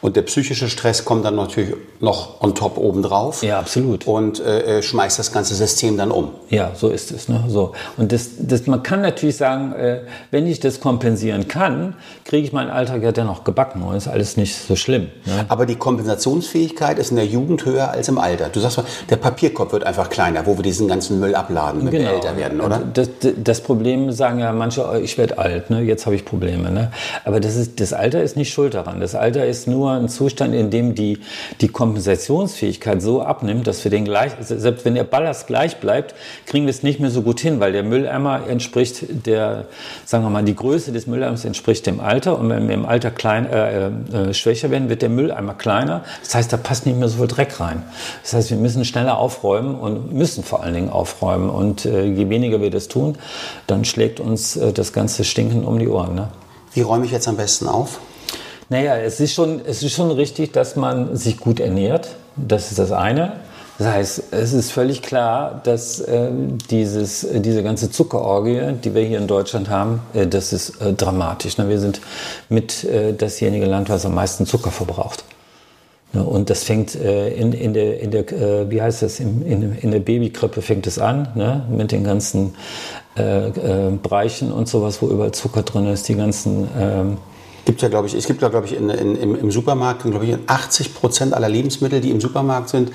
Und 0.00 0.16
der 0.16 0.22
psychische 0.22 0.68
Stress 0.68 1.04
kommt 1.04 1.24
dann 1.24 1.36
natürlich 1.36 1.74
noch 2.00 2.40
on 2.40 2.54
top 2.54 2.78
obendrauf. 2.78 3.42
Ja, 3.42 3.58
absolut. 3.58 4.06
Und 4.06 4.40
äh, 4.40 4.78
äh, 4.78 4.82
schmeißt 4.82 5.18
das 5.18 5.32
ganze 5.32 5.54
System 5.54 5.96
dann 5.96 6.10
um. 6.10 6.30
Ja, 6.50 6.72
so 6.74 6.88
ist 6.88 7.10
es. 7.10 7.28
Ne? 7.28 7.44
So. 7.48 7.72
Und 7.96 8.12
das, 8.12 8.30
das, 8.38 8.66
man 8.66 8.82
kann 8.82 9.02
natürlich 9.02 9.36
sagen, 9.36 9.72
äh, 9.72 10.02
wenn 10.30 10.46
ich 10.46 10.60
das 10.60 10.80
kompensieren 10.80 11.48
kann, 11.48 11.94
kriege 12.24 12.46
ich 12.46 12.52
meinen 12.52 12.70
Alltag 12.70 13.02
ja 13.02 13.12
dennoch 13.12 13.42
gebacken 13.42 13.82
und 13.82 13.96
ist 13.96 14.06
alles 14.06 14.36
nicht 14.36 14.54
so 14.56 14.76
schlimm. 14.76 15.08
Ne? 15.24 15.46
Aber 15.48 15.66
die 15.66 15.76
Kompensationsfähigkeit 15.76 16.98
ist 16.98 17.10
in 17.10 17.16
der 17.16 17.26
Jugend 17.26 17.64
höher 17.64 17.90
als 17.90 18.08
im 18.08 18.18
Alter. 18.18 18.50
Du 18.50 18.60
sagst 18.60 18.78
mal, 18.78 18.86
der 19.10 19.16
Papierkorb 19.16 19.72
wird 19.72 19.84
einfach 19.84 20.08
kleiner, 20.10 20.46
wo 20.46 20.56
wir 20.56 20.62
diesen 20.62 20.86
ganzen 20.86 21.18
Müll 21.18 21.34
abladen, 21.34 21.84
wenn 21.84 21.90
genau. 21.90 22.10
wir 22.10 22.14
älter 22.14 22.36
werden, 22.36 22.60
oder? 22.60 22.80
Das, 22.92 23.08
das, 23.36 23.60
Problem 23.60 24.12
sagen 24.12 24.38
ja 24.38 24.52
manche, 24.52 24.88
oh, 24.88 24.94
ich 24.94 25.18
werde 25.18 25.38
alt, 25.38 25.70
ne? 25.70 25.80
jetzt 25.80 26.06
habe 26.06 26.14
ich 26.14 26.24
Probleme. 26.24 26.70
Ne? 26.70 26.92
Aber 27.24 27.40
das, 27.40 27.56
ist, 27.56 27.80
das 27.80 27.92
Alter 27.92 28.22
ist 28.22 28.36
nicht 28.36 28.52
schuld 28.52 28.74
daran. 28.74 29.00
Das 29.00 29.14
Alter 29.14 29.44
ist 29.44 29.66
nur 29.66 29.87
nur 29.88 29.96
ein 29.96 30.08
Zustand, 30.08 30.54
in 30.54 30.70
dem 30.70 30.94
die, 30.94 31.18
die 31.60 31.68
Kompensationsfähigkeit 31.68 33.02
so 33.02 33.22
abnimmt, 33.22 33.66
dass 33.66 33.82
wir 33.84 33.90
den 33.90 34.04
gleich, 34.04 34.32
selbst 34.40 34.84
wenn 34.84 34.94
der 34.94 35.04
Ballast 35.04 35.46
gleich 35.46 35.78
bleibt, 35.78 36.14
kriegen 36.46 36.66
wir 36.66 36.70
es 36.70 36.82
nicht 36.82 37.00
mehr 37.00 37.10
so 37.10 37.22
gut 37.22 37.40
hin, 37.40 37.60
weil 37.60 37.72
der 37.72 37.82
Mülleimer 37.82 38.46
entspricht 38.48 39.26
der, 39.26 39.66
sagen 40.04 40.24
wir 40.24 40.30
mal, 40.30 40.44
die 40.44 40.54
Größe 40.54 40.92
des 40.92 41.06
Mülleimers 41.06 41.44
entspricht 41.44 41.86
dem 41.86 42.00
Alter 42.00 42.38
und 42.38 42.50
wenn 42.50 42.68
wir 42.68 42.74
im 42.74 42.86
Alter 42.86 43.10
klein, 43.10 43.46
äh, 43.46 43.86
äh, 43.86 44.34
schwächer 44.34 44.70
werden, 44.70 44.88
wird 44.88 45.02
der 45.02 45.08
Mülleimer 45.08 45.54
kleiner. 45.54 46.04
Das 46.22 46.34
heißt, 46.34 46.52
da 46.52 46.56
passt 46.56 46.86
nicht 46.86 46.98
mehr 46.98 47.08
so 47.08 47.18
viel 47.18 47.28
Dreck 47.28 47.60
rein. 47.60 47.82
Das 48.22 48.34
heißt, 48.34 48.50
wir 48.50 48.58
müssen 48.58 48.84
schneller 48.84 49.18
aufräumen 49.18 49.74
und 49.74 50.12
müssen 50.12 50.44
vor 50.44 50.62
allen 50.62 50.74
Dingen 50.74 50.90
aufräumen 50.90 51.50
und 51.50 51.84
äh, 51.84 52.04
je 52.04 52.28
weniger 52.28 52.60
wir 52.60 52.70
das 52.70 52.88
tun, 52.88 53.16
dann 53.66 53.84
schlägt 53.84 54.20
uns 54.20 54.56
äh, 54.56 54.72
das 54.72 54.92
ganze 54.92 55.24
Stinken 55.24 55.64
um 55.64 55.78
die 55.78 55.88
Ohren. 55.88 56.14
Ne? 56.14 56.28
Wie 56.74 56.82
räume 56.82 57.06
ich 57.06 57.12
jetzt 57.12 57.28
am 57.28 57.36
besten 57.36 57.66
auf? 57.66 58.00
Naja, 58.70 58.96
es 58.98 59.18
ist, 59.18 59.32
schon, 59.32 59.62
es 59.64 59.82
ist 59.82 59.94
schon 59.94 60.10
richtig, 60.10 60.52
dass 60.52 60.76
man 60.76 61.16
sich 61.16 61.38
gut 61.38 61.58
ernährt. 61.58 62.16
Das 62.36 62.70
ist 62.70 62.78
das 62.78 62.92
eine. 62.92 63.32
Das 63.78 63.86
heißt, 63.86 64.22
es 64.32 64.52
ist 64.52 64.72
völlig 64.72 65.02
klar, 65.02 65.60
dass 65.62 66.00
äh, 66.00 66.30
dieses, 66.68 67.22
äh, 67.24 67.40
diese 67.40 67.62
ganze 67.62 67.90
Zuckerorgie, 67.90 68.74
die 68.84 68.94
wir 68.94 69.02
hier 69.02 69.18
in 69.18 69.28
Deutschland 69.28 69.70
haben, 69.70 70.02
äh, 70.14 70.26
das 70.26 70.52
ist 70.52 70.82
äh, 70.82 70.92
dramatisch. 70.92 71.58
Ne? 71.58 71.68
Wir 71.68 71.78
sind 71.78 72.00
mit 72.48 72.84
äh, 72.84 73.14
dasjenige 73.14 73.66
Land, 73.66 73.88
was 73.88 74.04
am 74.04 74.14
meisten 74.14 74.46
Zucker 74.46 74.72
verbraucht. 74.72 75.24
Ne? 76.12 76.24
Und 76.24 76.50
das 76.50 76.64
fängt 76.64 76.96
äh, 76.96 77.28
in, 77.28 77.52
in 77.52 77.72
der, 77.72 78.00
in 78.00 78.10
der 78.10 78.24
wie 78.68 78.82
heißt 78.82 79.02
das, 79.02 79.20
in, 79.20 79.42
in, 79.42 79.78
in 79.78 79.90
der 79.92 80.00
Babykrippe 80.00 80.60
fängt 80.60 80.88
es 80.88 80.98
an, 80.98 81.28
ne? 81.36 81.64
mit 81.70 81.92
den 81.92 82.04
ganzen 82.04 82.54
Bereichen 83.16 84.52
und 84.52 84.68
sowas, 84.68 85.02
wo 85.02 85.08
überall 85.08 85.32
Zucker 85.32 85.64
drin 85.64 85.88
ist, 85.88 86.08
die 86.08 86.14
ganzen 86.14 86.68
ähm, 86.78 87.18
gibt 87.64 87.82
ja, 87.82 87.88
glaube 87.88 88.06
ich, 88.06 88.14
es 88.14 88.26
gibt 88.26 88.42
ja, 88.42 88.48
glaube 88.48 88.66
ich, 88.66 88.74
in, 88.74 88.90
in, 88.90 89.16
im, 89.16 89.34
im 89.34 89.50
Supermarkt, 89.50 90.02
glaube 90.02 90.24
ich, 90.24 90.36
80 90.46 90.94
Prozent 90.94 91.34
aller 91.34 91.48
Lebensmittel, 91.48 92.00
die 92.00 92.10
im 92.10 92.20
Supermarkt 92.20 92.68
sind, 92.68 92.90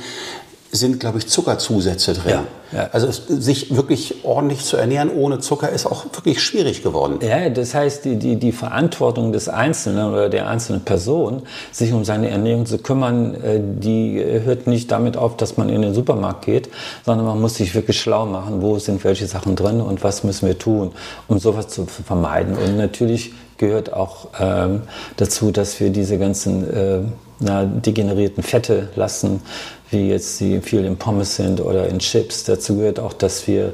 sind, 0.75 0.99
glaube 0.99 1.19
ich, 1.19 1.27
Zuckerzusätze 1.27 2.13
drin. 2.13 2.31
Ja, 2.31 2.45
ja. 2.71 2.89
Also 2.91 3.11
sich 3.11 3.75
wirklich 3.75 4.25
ordentlich 4.25 4.65
zu 4.65 4.75
ernähren 4.75 5.11
ohne 5.15 5.37
Zucker 5.37 5.69
ist 5.69 5.85
auch 5.85 6.05
wirklich 6.05 6.41
schwierig 6.41 6.81
geworden. 6.81 7.19
Ja, 7.21 7.49
das 7.49 7.75
heißt, 7.75 8.03
die, 8.05 8.15
die, 8.15 8.37
die 8.37 8.51
Verantwortung 8.51 9.31
des 9.31 9.49
Einzelnen 9.49 10.11
oder 10.11 10.29
der 10.29 10.47
einzelnen 10.47 10.81
Person, 10.81 11.43
sich 11.71 11.93
um 11.93 12.03
seine 12.03 12.29
Ernährung 12.29 12.65
zu 12.65 12.79
kümmern, 12.79 13.35
äh, 13.35 13.59
die 13.61 14.19
hört 14.43 14.65
nicht 14.65 14.91
damit 14.91 15.15
auf, 15.15 15.37
dass 15.37 15.57
man 15.57 15.69
in 15.69 15.83
den 15.83 15.93
Supermarkt 15.93 16.45
geht, 16.45 16.69
sondern 17.05 17.27
man 17.27 17.39
muss 17.39 17.53
sich 17.53 17.75
wirklich 17.75 18.01
schlau 18.01 18.25
machen, 18.25 18.63
wo 18.63 18.79
sind 18.79 19.03
welche 19.03 19.27
Sachen 19.27 19.55
drin 19.55 19.79
und 19.79 20.03
was 20.03 20.23
müssen 20.23 20.47
wir 20.47 20.57
tun, 20.57 20.91
um 21.27 21.37
sowas 21.37 21.67
zu 21.67 21.85
vermeiden. 21.85 22.57
Und 22.57 22.77
natürlich 22.77 23.31
gehört 23.57 23.93
auch 23.93 24.27
ähm, 24.39 24.81
dazu, 25.17 25.51
dass 25.51 25.79
wir 25.79 25.89
diese 25.89 26.17
ganzen 26.17 26.73
äh, 26.73 26.99
na, 27.39 27.65
degenerierten 27.65 28.43
Fette 28.43 28.89
lassen, 28.95 29.41
wie 29.89 30.09
jetzt 30.09 30.39
die 30.39 30.59
viel 30.61 30.85
in 30.85 30.97
Pommes 30.97 31.35
sind 31.35 31.61
oder 31.61 31.87
in 31.87 31.99
Chips. 31.99 32.43
Dazu 32.43 32.77
gehört 32.77 32.99
auch, 32.99 33.13
dass 33.13 33.47
wir 33.47 33.73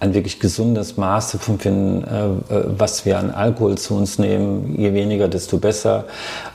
ein 0.00 0.14
wirklich 0.14 0.38
gesundes 0.38 0.96
Maß 0.96 1.32
davon 1.32 1.58
finden, 1.58 2.04
äh, 2.04 2.54
äh, 2.54 2.64
was 2.78 3.04
wir 3.04 3.18
an 3.18 3.30
Alkohol 3.30 3.76
zu 3.78 3.94
uns 3.94 4.18
nehmen. 4.18 4.76
Je 4.78 4.94
weniger, 4.94 5.28
desto 5.28 5.58
besser. 5.58 6.04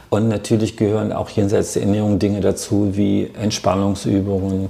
Und 0.10 0.28
natürlich 0.28 0.78
gehören 0.78 1.12
auch 1.12 1.30
jenseits 1.30 1.74
der 1.74 1.84
Ernährung 1.84 2.20
Dinge 2.20 2.40
dazu 2.40 2.96
wie 2.96 3.32
Entspannungsübungen, 3.34 4.70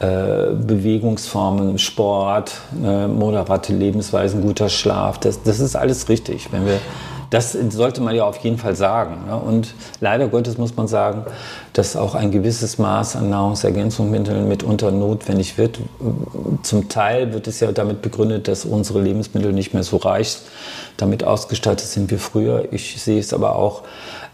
äh, 0.00 0.52
Bewegungsformen, 0.52 1.78
Sport, 1.78 2.52
moderate 2.72 3.72
Lebensweisen, 3.72 4.42
guter 4.42 4.68
Schlaf. 4.68 5.18
Das, 5.18 5.42
das 5.44 5.60
ist 5.60 5.76
alles 5.76 6.08
richtig. 6.08 6.48
Wenn 6.50 6.66
wir 6.66 6.80
das 7.30 7.52
sollte 7.52 8.00
man 8.00 8.14
ja 8.14 8.24
auf 8.24 8.38
jeden 8.38 8.58
Fall 8.58 8.74
sagen. 8.74 9.26
Ne? 9.26 9.36
Und 9.36 9.74
leider 10.00 10.28
Gottes 10.28 10.58
muss 10.58 10.76
man 10.76 10.88
sagen, 10.88 11.24
dass 11.72 11.96
auch 11.96 12.16
ein 12.16 12.32
gewisses 12.32 12.78
Maß 12.78 13.16
an 13.16 13.30
Nahrungsergänzungsmitteln 13.30 14.48
mitunter 14.48 14.90
notwendig 14.90 15.56
wird. 15.56 15.78
Zum 16.62 16.88
Teil 16.88 17.32
wird 17.32 17.46
es 17.46 17.60
ja 17.60 17.70
damit 17.70 18.02
begründet, 18.02 18.48
dass 18.48 18.64
unsere 18.64 19.00
Lebensmittel 19.00 19.52
nicht 19.52 19.72
mehr 19.72 19.84
so 19.84 19.96
reich 19.96 20.38
damit 20.96 21.22
ausgestattet 21.22 21.86
sind 21.86 22.10
wie 22.10 22.18
früher. 22.18 22.64
Ich 22.72 23.00
sehe 23.00 23.20
es 23.20 23.32
aber 23.32 23.54
auch 23.54 23.82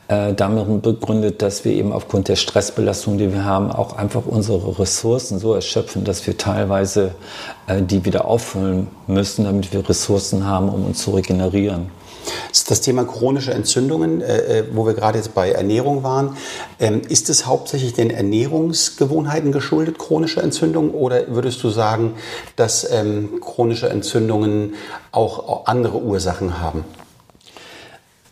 äh, 0.09 0.33
damit 0.33 0.83
begründet, 0.83 1.43
dass 1.43 1.65
wir 1.65 1.73
eben 1.73 1.93
aufgrund 1.93 2.29
der 2.29 2.37
Stressbelastung, 2.37 3.19
die 3.19 3.33
wir 3.33 3.45
haben, 3.45 3.71
auch 3.71 3.97
einfach 3.97 4.25
unsere 4.25 4.79
Ressourcen 4.79 5.38
so 5.38 5.53
erschöpfen, 5.53 6.05
dass 6.05 6.26
wir 6.26 6.38
teilweise 6.38 7.15
äh, 7.67 7.83
die 7.83 8.05
wieder 8.05 8.25
auffüllen 8.25 8.88
müssen, 9.07 9.45
damit 9.45 9.73
wir 9.73 9.87
Ressourcen 9.87 10.47
haben, 10.47 10.69
um 10.69 10.85
uns 10.87 11.03
zu 11.03 11.11
regenerieren. 11.11 11.91
Das 12.68 12.80
Thema 12.80 13.04
chronische 13.04 13.52
Entzündungen, 13.52 14.21
äh, 14.21 14.59
äh, 14.61 14.64
wo 14.73 14.87
wir 14.87 14.95
gerade 14.95 15.18
jetzt 15.18 15.35
bei 15.35 15.52
Ernährung 15.52 16.02
waren, 16.02 16.37
ähm, 16.80 17.02
ist 17.09 17.30
es 17.30 17.47
hauptsächlich 17.47 17.95
den 17.95 18.11
Ernährungsgewohnheiten 18.11 19.52
geschuldet, 19.52 19.99
chronische 19.99 20.42
Entzündungen, 20.42 20.90
oder 20.90 21.28
würdest 21.28 21.62
du 21.62 21.71
sagen, 21.71 22.14
dass 22.56 22.90
ähm, 22.90 23.40
chronische 23.40 23.88
Entzündungen 23.88 24.75
auch 25.12 25.66
andere 25.66 25.99
Ursachen 25.99 26.61
haben? 26.61 26.85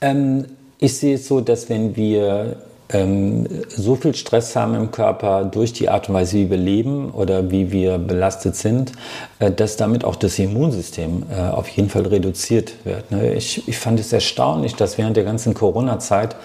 Ähm, 0.00 0.46
ich 0.78 0.98
sehe 0.98 1.14
es 1.14 1.28
so, 1.28 1.40
dass 1.40 1.68
wenn 1.68 1.96
wir 1.96 2.56
ähm, 2.94 3.46
so 3.68 3.96
viel 3.96 4.14
Stress 4.14 4.56
haben 4.56 4.74
im 4.74 4.90
Körper 4.90 5.44
durch 5.44 5.72
die 5.72 5.88
Art 5.88 6.08
und 6.08 6.14
Weise, 6.14 6.36
wie 6.38 6.50
wir 6.50 6.56
leben 6.56 7.10
oder 7.10 7.50
wie 7.50 7.72
wir 7.72 7.98
belastet 7.98 8.56
sind, 8.56 8.92
äh, 9.40 9.50
dass 9.50 9.76
damit 9.76 10.04
auch 10.04 10.16
das 10.16 10.38
Immunsystem 10.38 11.24
äh, 11.30 11.40
auf 11.40 11.68
jeden 11.68 11.90
Fall 11.90 12.06
reduziert 12.06 12.72
wird. 12.84 13.10
Ne? 13.10 13.34
Ich, 13.34 13.66
ich 13.68 13.78
fand 13.78 14.00
es 14.00 14.12
erstaunlich, 14.12 14.76
dass 14.76 14.96
während 14.96 15.16
der 15.16 15.24
ganzen 15.24 15.52
Corona-Zeit 15.54 16.36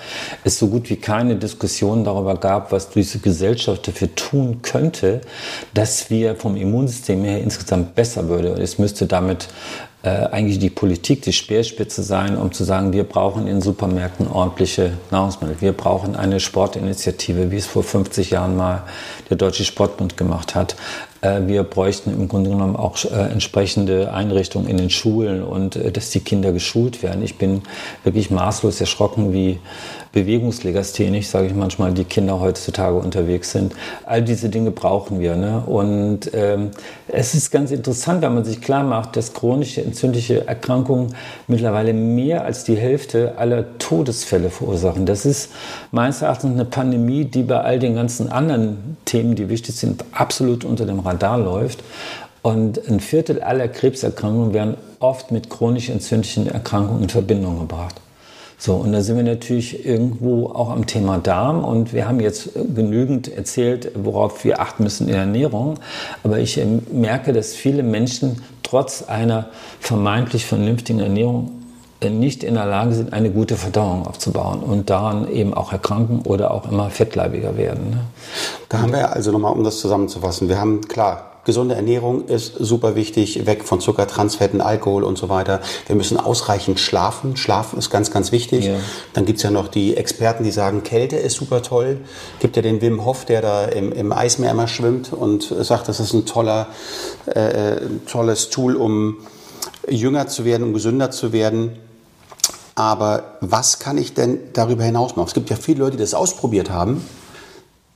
es 0.43 0.59
so 0.59 0.67
gut 0.67 0.89
wie 0.89 0.97
keine 0.97 1.35
Diskussion 1.35 2.03
darüber 2.03 2.35
gab, 2.35 2.71
was 2.71 2.89
diese 2.89 3.19
Gesellschaft 3.19 3.87
dafür 3.87 4.13
tun 4.15 4.61
könnte, 4.61 5.21
dass 5.73 6.09
wir 6.09 6.35
vom 6.35 6.55
Immunsystem 6.55 7.23
her 7.23 7.41
insgesamt 7.41 7.95
besser 7.95 8.27
würde. 8.27 8.49
Es 8.61 8.79
müsste 8.79 9.05
damit 9.05 9.47
äh, 10.01 10.09
eigentlich 10.09 10.59
die 10.59 10.69
Politik 10.69 11.23
die 11.23 11.33
Speerspitze 11.33 12.03
sein, 12.03 12.37
um 12.37 12.53
zu 12.53 12.63
sagen, 12.63 12.93
wir 12.93 13.03
brauchen 13.03 13.47
in 13.47 13.61
Supermärkten 13.61 14.27
ordentliche 14.27 14.93
Nahrungsmittel. 15.11 15.57
Wir 15.59 15.73
brauchen 15.73 16.15
eine 16.15 16.39
Sportinitiative, 16.39 17.51
wie 17.51 17.57
es 17.57 17.65
vor 17.65 17.83
50 17.83 18.29
Jahren 18.29 18.55
mal 18.55 18.83
der 19.29 19.35
Deutsche 19.35 19.65
Sportbund 19.65 20.15
gemacht 20.15 20.55
hat. 20.55 20.77
Äh, 21.21 21.41
wir 21.47 21.63
bräuchten 21.63 22.13
im 22.13 22.27
Grunde 22.27 22.49
genommen 22.49 22.75
auch 22.75 22.97
äh, 23.05 23.31
entsprechende 23.31 24.13
Einrichtungen 24.13 24.67
in 24.67 24.77
den 24.77 24.89
Schulen 24.89 25.43
und 25.43 25.75
äh, 25.75 25.91
dass 25.91 26.09
die 26.11 26.21
Kinder 26.21 26.51
geschult 26.51 27.03
werden. 27.03 27.23
Ich 27.23 27.37
bin 27.37 27.61
wirklich 28.03 28.31
maßlos 28.31 28.79
erschrocken, 28.79 29.33
wie 29.33 29.59
bewegungslegasthenisch, 30.11 31.27
sage 31.27 31.47
ich 31.47 31.53
manchmal, 31.53 31.93
die 31.93 32.03
Kinder 32.03 32.39
heutzutage 32.39 32.95
unterwegs 32.95 33.51
sind. 33.51 33.73
All 34.05 34.23
diese 34.23 34.49
Dinge 34.49 34.71
brauchen 34.71 35.19
wir. 35.19 35.35
Ne? 35.35 35.61
Und 35.65 36.31
ähm, 36.33 36.71
es 37.07 37.35
ist 37.35 37.51
ganz 37.51 37.71
interessant, 37.71 38.21
wenn 38.21 38.33
man 38.33 38.43
sich 38.43 38.61
klar 38.61 38.83
macht, 38.83 39.15
dass 39.15 39.33
chronische 39.33 39.83
entzündliche 39.83 40.47
Erkrankungen 40.47 41.15
mittlerweile 41.47 41.93
mehr 41.93 42.43
als 42.43 42.63
die 42.63 42.75
Hälfte 42.75 43.33
aller 43.37 43.77
Todesfälle 43.77 44.49
verursachen. 44.49 45.05
Das 45.05 45.25
ist 45.25 45.51
meines 45.91 46.21
Erachtens 46.21 46.53
eine 46.53 46.65
Pandemie, 46.65 47.25
die 47.25 47.43
bei 47.43 47.61
all 47.61 47.77
den 47.77 47.95
ganzen 47.95 48.31
anderen 48.31 48.97
Themen, 49.05 49.35
die 49.35 49.49
wichtig 49.49 49.75
sind, 49.75 50.03
absolut 50.11 50.65
unter 50.65 50.85
dem 50.85 50.99
Radar 51.09 51.37
läuft. 51.37 51.83
Und 52.41 52.87
ein 52.87 52.99
Viertel 52.99 53.41
aller 53.41 53.67
Krebserkrankungen 53.67 54.53
werden 54.53 54.77
oft 54.99 55.31
mit 55.31 55.49
chronisch 55.49 55.89
entzündlichen 55.89 56.47
Erkrankungen 56.47 57.03
in 57.03 57.09
Verbindung 57.09 57.59
gebracht. 57.59 57.95
So, 58.57 58.75
und 58.75 58.91
da 58.91 59.01
sind 59.01 59.15
wir 59.15 59.23
natürlich 59.23 59.85
irgendwo 59.85 60.47
auch 60.47 60.69
am 60.69 60.85
Thema 60.85 61.17
Darm 61.17 61.63
und 61.63 61.93
wir 61.93 62.09
haben 62.09 62.19
jetzt 62.19 62.49
genügend 62.75 63.33
erzählt, 63.33 63.91
worauf 63.95 64.43
wir 64.43 64.59
achten 64.59 64.83
müssen 64.83 65.07
in 65.07 65.13
der 65.13 65.21
Ernährung. 65.21 65.75
Aber 66.25 66.39
ich 66.39 66.59
merke, 66.91 67.31
dass 67.31 67.53
viele 67.53 67.83
Menschen 67.83 68.41
trotz 68.61 69.03
einer 69.03 69.47
vermeintlich 69.79 70.45
vernünftigen 70.45 70.99
Ernährung 70.99 71.51
äh, 71.51 71.58
nicht 72.07 72.43
in 72.43 72.53
der 72.53 72.65
Lage 72.65 72.93
sind, 72.93 73.11
eine 73.11 73.29
gute 73.29 73.55
Verdauung 73.55 74.07
aufzubauen 74.07 74.61
und 74.61 74.89
daran 74.89 75.29
eben 75.29 75.53
auch 75.53 75.73
erkranken 75.73 76.21
oder 76.23 76.51
auch 76.51 76.71
immer 76.71 76.89
fettleibiger 76.89 77.57
werden. 77.57 77.89
Ne? 77.89 78.01
Da 78.69 78.81
haben 78.81 78.93
wir 78.93 79.11
also 79.11 79.31
nochmal, 79.31 79.51
um 79.51 79.63
das 79.63 79.79
zusammenzufassen, 79.79 80.47
wir 80.47 80.59
haben 80.59 80.81
klar 80.87 81.29
Gesunde 81.45 81.73
Ernährung 81.73 82.27
ist 82.27 82.53
super 82.59 82.95
wichtig, 82.95 83.47
weg 83.47 83.63
von 83.63 83.79
Zucker, 83.79 84.05
Transfetten, 84.05 84.61
Alkohol 84.61 85.03
und 85.03 85.17
so 85.17 85.29
weiter. 85.29 85.61
Wir 85.87 85.95
müssen 85.95 86.19
ausreichend 86.19 86.79
schlafen. 86.79 87.37
Schlafen 87.37 87.79
ist 87.79 87.89
ganz, 87.89 88.11
ganz 88.11 88.31
wichtig. 88.31 88.65
Ja. 88.65 88.75
Dann 89.13 89.25
gibt 89.25 89.37
es 89.37 89.43
ja 89.43 89.49
noch 89.49 89.67
die 89.67 89.97
Experten, 89.97 90.43
die 90.43 90.51
sagen, 90.51 90.83
Kälte 90.83 91.15
ist 91.15 91.37
super 91.37 91.63
toll. 91.63 92.01
Gibt 92.39 92.55
ja 92.57 92.61
den 92.61 92.81
Wim 92.81 93.03
Hof, 93.03 93.25
der 93.25 93.41
da 93.41 93.65
im, 93.65 93.91
im 93.93 94.11
Eismeer 94.11 94.51
immer 94.51 94.67
schwimmt 94.67 95.11
und 95.11 95.43
sagt, 95.61 95.87
das 95.87 95.99
ist 95.99 96.13
ein 96.13 96.27
toller, 96.27 96.67
äh, 97.25 97.77
tolles 98.05 98.49
Tool, 98.49 98.75
um 98.75 99.17
jünger 99.89 100.27
zu 100.27 100.45
werden, 100.45 100.63
um 100.67 100.73
gesünder 100.73 101.09
zu 101.09 101.33
werden. 101.33 101.79
Aber 102.79 103.37
was 103.41 103.79
kann 103.79 103.97
ich 103.97 104.13
denn 104.13 104.39
darüber 104.53 104.83
hinaus 104.83 105.17
machen? 105.17 105.27
Es 105.27 105.33
gibt 105.33 105.49
ja 105.49 105.57
viele 105.57 105.79
Leute, 105.79 105.97
die 105.97 106.03
das 106.03 106.13
ausprobiert 106.13 106.69
haben 106.69 107.01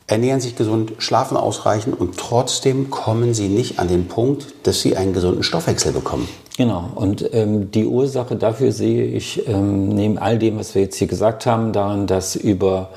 ernähren 0.08 0.42
sich 0.42 0.56
gesund, 0.56 0.94
schlafen 0.98 1.38
ausreichend 1.38 2.00
und 2.00 2.18
trotzdem 2.18 2.90
kommen 2.90 3.34
sie 3.34 3.48
nicht 3.48 3.80
an 3.80 3.88
den 3.88 4.08
Punkt, 4.08 4.54
dass 4.64 4.82
sie 4.82 4.98
einen 4.98 5.14
gesunden 5.14 5.44
Stoffwechsel 5.44 5.92
bekommen. 5.92 6.28
Genau, 6.56 6.88
und 6.94 7.34
ähm, 7.34 7.72
die 7.72 7.88
Ursache 7.88 8.36
dafür 8.36 8.72
sehe 8.72 9.06
ich 9.06 9.48
ähm, 9.48 9.90
neben 9.90 10.20
all 10.20 10.38
dem, 10.38 10.60
was 10.60 10.76
wir 10.76 10.84
jetzt 10.84 10.98
hier 10.98 11.08
gesagt 11.08 11.48
haben, 11.48 11.74
daran, 11.74 12.06
dass 12.06 12.36
über 12.36 12.90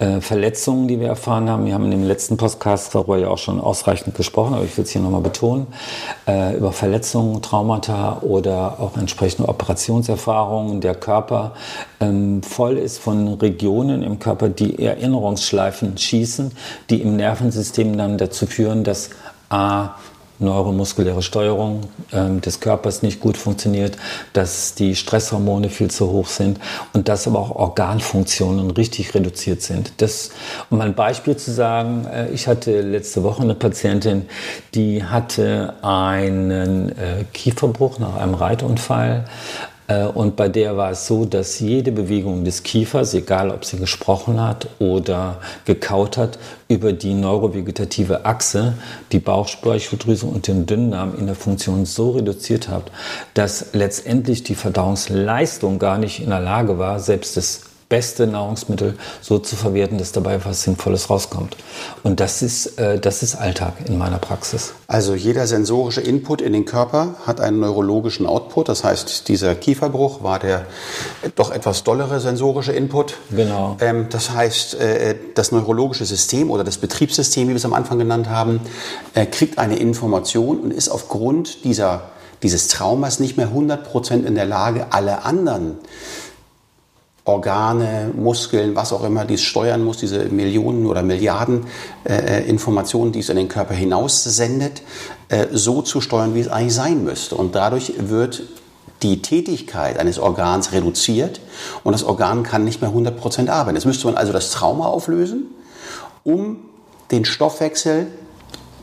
äh, 0.00 0.20
Verletzungen, 0.20 0.88
die 0.88 0.98
wir 0.98 1.06
erfahren 1.06 1.48
haben, 1.48 1.64
wir 1.64 1.74
haben 1.74 1.84
in 1.84 1.92
dem 1.92 2.02
letzten 2.02 2.36
Podcast 2.36 2.92
darüber 2.92 3.16
ja 3.16 3.28
auch 3.28 3.38
schon 3.38 3.60
ausreichend 3.60 4.16
gesprochen, 4.16 4.54
aber 4.54 4.64
ich 4.64 4.76
will 4.76 4.82
es 4.82 4.90
hier 4.90 5.00
nochmal 5.00 5.20
betonen, 5.20 5.68
äh, 6.26 6.56
über 6.56 6.72
Verletzungen, 6.72 7.40
Traumata 7.40 8.18
oder 8.22 8.80
auch 8.80 8.96
entsprechende 8.96 9.48
Operationserfahrungen, 9.48 10.80
der 10.80 10.96
Körper 10.96 11.52
ähm, 12.00 12.42
voll 12.42 12.78
ist 12.78 12.98
von 12.98 13.34
Regionen 13.34 14.02
im 14.02 14.18
Körper, 14.18 14.48
die 14.48 14.84
Erinnerungsschleifen 14.84 15.96
schießen, 15.96 16.50
die 16.90 17.00
im 17.00 17.14
Nervensystem 17.14 17.96
dann 17.96 18.18
dazu 18.18 18.46
führen, 18.46 18.82
dass 18.82 19.10
A, 19.50 19.90
neuromuskuläre 20.44 21.22
Steuerung 21.22 21.80
äh, 22.12 22.40
des 22.40 22.60
Körpers 22.60 23.02
nicht 23.02 23.20
gut 23.20 23.36
funktioniert, 23.36 23.96
dass 24.32 24.74
die 24.74 24.94
Stresshormone 24.94 25.70
viel 25.70 25.90
zu 25.90 26.10
hoch 26.10 26.28
sind 26.28 26.58
und 26.92 27.08
dass 27.08 27.26
aber 27.26 27.38
auch 27.38 27.50
Organfunktionen 27.50 28.70
richtig 28.70 29.14
reduziert 29.14 29.62
sind. 29.62 29.92
Das, 29.98 30.30
um 30.70 30.80
ein 30.80 30.94
Beispiel 30.94 31.36
zu 31.36 31.52
sagen, 31.52 32.06
äh, 32.06 32.30
ich 32.30 32.46
hatte 32.46 32.80
letzte 32.80 33.22
Woche 33.22 33.42
eine 33.42 33.54
Patientin, 33.54 34.26
die 34.74 35.02
hatte 35.02 35.74
einen 35.82 36.90
äh, 36.90 37.24
Kieferbruch 37.32 37.98
nach 37.98 38.16
einem 38.16 38.34
Reitunfall, 38.34 39.24
und 40.14 40.36
bei 40.36 40.48
der 40.48 40.78
war 40.78 40.92
es 40.92 41.06
so, 41.06 41.26
dass 41.26 41.60
jede 41.60 41.92
Bewegung 41.92 42.44
des 42.44 42.62
Kiefers, 42.62 43.12
egal 43.12 43.50
ob 43.50 43.66
sie 43.66 43.76
gesprochen 43.76 44.40
hat 44.40 44.66
oder 44.78 45.40
gekaut 45.66 46.16
hat, 46.16 46.38
über 46.68 46.94
die 46.94 47.12
neurovegetative 47.12 48.24
Achse 48.24 48.74
die 49.12 49.18
Bauchspeicheldrüse 49.18 50.24
und 50.24 50.48
den 50.48 50.64
Dünndarm 50.64 51.14
in 51.18 51.26
der 51.26 51.34
Funktion 51.34 51.84
so 51.84 52.12
reduziert 52.12 52.68
hat, 52.68 52.90
dass 53.34 53.74
letztendlich 53.74 54.42
die 54.42 54.54
Verdauungsleistung 54.54 55.78
gar 55.78 55.98
nicht 55.98 56.20
in 56.20 56.30
der 56.30 56.40
Lage 56.40 56.78
war, 56.78 56.98
selbst 56.98 57.36
das 57.36 57.60
beste 57.94 58.26
Nahrungsmittel 58.26 58.98
so 59.20 59.38
zu 59.38 59.54
verwerten, 59.54 59.98
dass 59.98 60.10
dabei 60.10 60.44
was 60.44 60.64
Sinnvolles 60.64 61.10
rauskommt. 61.10 61.56
Und 62.02 62.18
das 62.18 62.42
ist, 62.42 62.76
äh, 62.76 62.98
das 62.98 63.22
ist 63.22 63.36
Alltag 63.36 63.74
in 63.86 63.96
meiner 63.98 64.18
Praxis. 64.18 64.74
Also 64.88 65.14
jeder 65.14 65.46
sensorische 65.46 66.00
Input 66.00 66.40
in 66.40 66.52
den 66.52 66.64
Körper 66.64 67.14
hat 67.24 67.40
einen 67.40 67.60
neurologischen 67.60 68.26
Output. 68.26 68.68
Das 68.68 68.82
heißt, 68.82 69.28
dieser 69.28 69.54
Kieferbruch 69.54 70.24
war 70.24 70.40
der 70.40 70.66
doch 71.36 71.52
etwas 71.52 71.84
dollere 71.84 72.18
sensorische 72.18 72.72
Input. 72.72 73.14
Genau. 73.30 73.76
Ähm, 73.78 74.06
das 74.10 74.30
heißt, 74.30 74.74
äh, 74.74 75.14
das 75.36 75.52
neurologische 75.52 76.04
System 76.04 76.50
oder 76.50 76.64
das 76.64 76.78
Betriebssystem, 76.78 77.44
wie 77.44 77.50
wir 77.50 77.56
es 77.56 77.64
am 77.64 77.74
Anfang 77.74 78.00
genannt 78.00 78.28
haben, 78.28 78.58
äh, 79.14 79.24
kriegt 79.24 79.58
eine 79.58 79.76
Information 79.76 80.58
und 80.58 80.72
ist 80.72 80.88
aufgrund 80.88 81.62
dieser, 81.62 82.10
dieses 82.42 82.66
Traumas 82.66 83.20
nicht 83.20 83.36
mehr 83.36 83.50
100% 83.50 84.24
in 84.24 84.34
der 84.34 84.46
Lage, 84.46 84.88
alle 84.90 85.24
anderen 85.24 85.78
Organe, 87.26 88.10
Muskeln, 88.14 88.76
was 88.76 88.92
auch 88.92 89.02
immer, 89.02 89.24
die 89.24 89.34
es 89.34 89.42
steuern 89.42 89.82
muss, 89.82 89.96
diese 89.96 90.26
Millionen 90.26 90.84
oder 90.84 91.02
Milliarden 91.02 91.66
äh, 92.04 92.42
äh, 92.42 92.48
Informationen, 92.48 93.12
die 93.12 93.20
es 93.20 93.30
in 93.30 93.36
den 93.36 93.48
Körper 93.48 93.72
hinaus 93.72 94.24
sendet, 94.24 94.82
äh, 95.30 95.46
so 95.50 95.80
zu 95.80 96.02
steuern, 96.02 96.34
wie 96.34 96.40
es 96.40 96.48
eigentlich 96.48 96.74
sein 96.74 97.02
müsste. 97.02 97.36
Und 97.36 97.54
dadurch 97.54 97.94
wird 97.96 98.42
die 99.02 99.22
Tätigkeit 99.22 99.98
eines 99.98 100.18
Organs 100.18 100.72
reduziert 100.72 101.40
und 101.82 101.92
das 101.92 102.04
Organ 102.04 102.42
kann 102.42 102.64
nicht 102.64 102.82
mehr 102.82 102.90
100% 102.90 103.48
arbeiten. 103.48 103.76
Jetzt 103.76 103.86
müsste 103.86 104.06
man 104.06 104.16
also 104.16 104.32
das 104.32 104.50
Trauma 104.50 104.86
auflösen, 104.86 105.46
um 106.24 106.58
den 107.10 107.24
Stoffwechsel, 107.24 108.06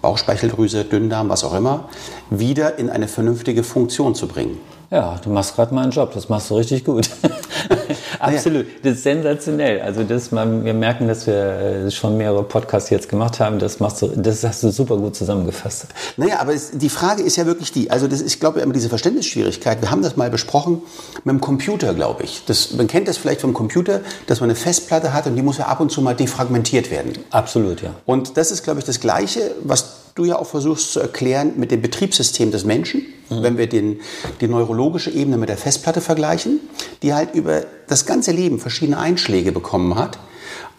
Bauchspeicheldrüse, 0.02 0.84
Dünndarm, 0.84 1.30
was 1.30 1.44
auch 1.44 1.54
immer, 1.54 1.90
wieder 2.32 2.80
in 2.80 2.90
eine 2.90 3.08
vernünftige 3.08 3.64
Funktion 3.64 4.16
zu 4.16 4.28
bringen. 4.28 4.60
Ja, 4.90 5.20
du 5.24 5.30
machst 5.30 5.56
gerade 5.56 5.74
meinen 5.74 5.92
Job, 5.92 6.12
das 6.14 6.28
machst 6.28 6.50
du 6.50 6.56
richtig 6.56 6.84
gut. 6.84 7.10
Absolut, 8.22 8.66
das 8.84 8.98
ist 8.98 9.04
sensationell. 9.04 9.82
Also 9.82 10.04
das, 10.04 10.32
man, 10.32 10.64
wir 10.64 10.74
merken, 10.74 11.08
dass 11.08 11.26
wir 11.26 11.34
äh, 11.34 11.92
schon 11.92 12.18
mehrere 12.18 12.44
Podcasts 12.44 12.90
jetzt 12.90 13.10
gemacht 13.10 13.40
haben. 13.40 13.60
Das 13.60 13.80
machst 13.80 14.02
du, 14.02 14.08
das 14.08 14.44
hast 14.44 14.64
du 14.64 14.70
super 14.72 14.98
gut 14.98 15.16
zusammengefasst. 15.16 15.88
Naja, 16.18 16.40
aber 16.40 16.54
es, 16.54 16.72
die 16.72 16.90
Frage 16.90 17.24
ist 17.24 17.36
ja 17.36 17.46
wirklich 17.46 17.72
die. 17.72 17.90
Also 17.90 18.08
das, 18.08 18.22
ich 18.22 18.40
glaube 18.40 18.60
immer 18.60 18.74
diese 18.74 18.90
Verständnisschwierigkeit. 18.90 19.82
Wir 19.82 19.92
haben 19.92 20.04
das 20.04 20.18
mal 20.18 20.30
besprochen 20.30 20.82
mit 21.24 21.34
dem 21.34 21.42
Computer, 21.42 21.94
glaube 21.94 22.24
ich. 22.24 22.44
Das, 22.46 22.74
man 22.74 22.88
kennt 22.88 23.08
das 23.08 23.18
vielleicht 23.18 23.42
vom 23.42 23.54
Computer, 23.54 24.02
dass 24.28 24.40
man 24.40 24.50
eine 24.50 24.56
Festplatte 24.56 25.14
hat 25.14 25.26
und 25.28 25.36
die 25.36 25.42
muss 25.42 25.58
ja 25.58 25.66
ab 25.66 25.80
und 25.80 25.92
zu 25.92 26.02
mal 26.02 26.16
defragmentiert 26.16 26.92
werden. 26.92 27.14
Absolut, 27.32 27.82
ja. 27.82 27.96
Und 28.06 28.38
das 28.38 28.52
ist, 28.52 28.64
glaube 28.64 28.80
ich, 28.80 28.86
das 28.86 29.00
Gleiche, 29.00 29.56
was 29.64 30.02
du 30.16 30.26
ja 30.26 30.38
auch 30.38 30.48
versuchst 30.48 30.94
zu 30.94 31.00
erklären 31.00 31.54
mit 31.58 31.72
dem 31.72 31.82
Betriebssystem 31.82 32.52
des 32.52 32.66
Menschen, 32.66 33.04
mhm. 33.32 33.44
wenn 33.44 33.58
wir 33.58 33.68
den, 33.68 34.00
die 34.42 34.48
neurologische 34.48 35.10
Ebene 35.10 35.38
mit 35.38 35.50
der 35.50 35.58
Festplatte 35.58 36.02
vergleichen, 36.02 36.60
die 37.02 37.14
halt 37.14 37.34
über 37.34 37.64
das 37.88 38.06
ganze 38.06 38.32
Leben 38.32 38.60
verschiedene 38.60 39.00
Einschläge 39.00 39.52
bekommen 39.52 39.96
hat. 39.96 40.20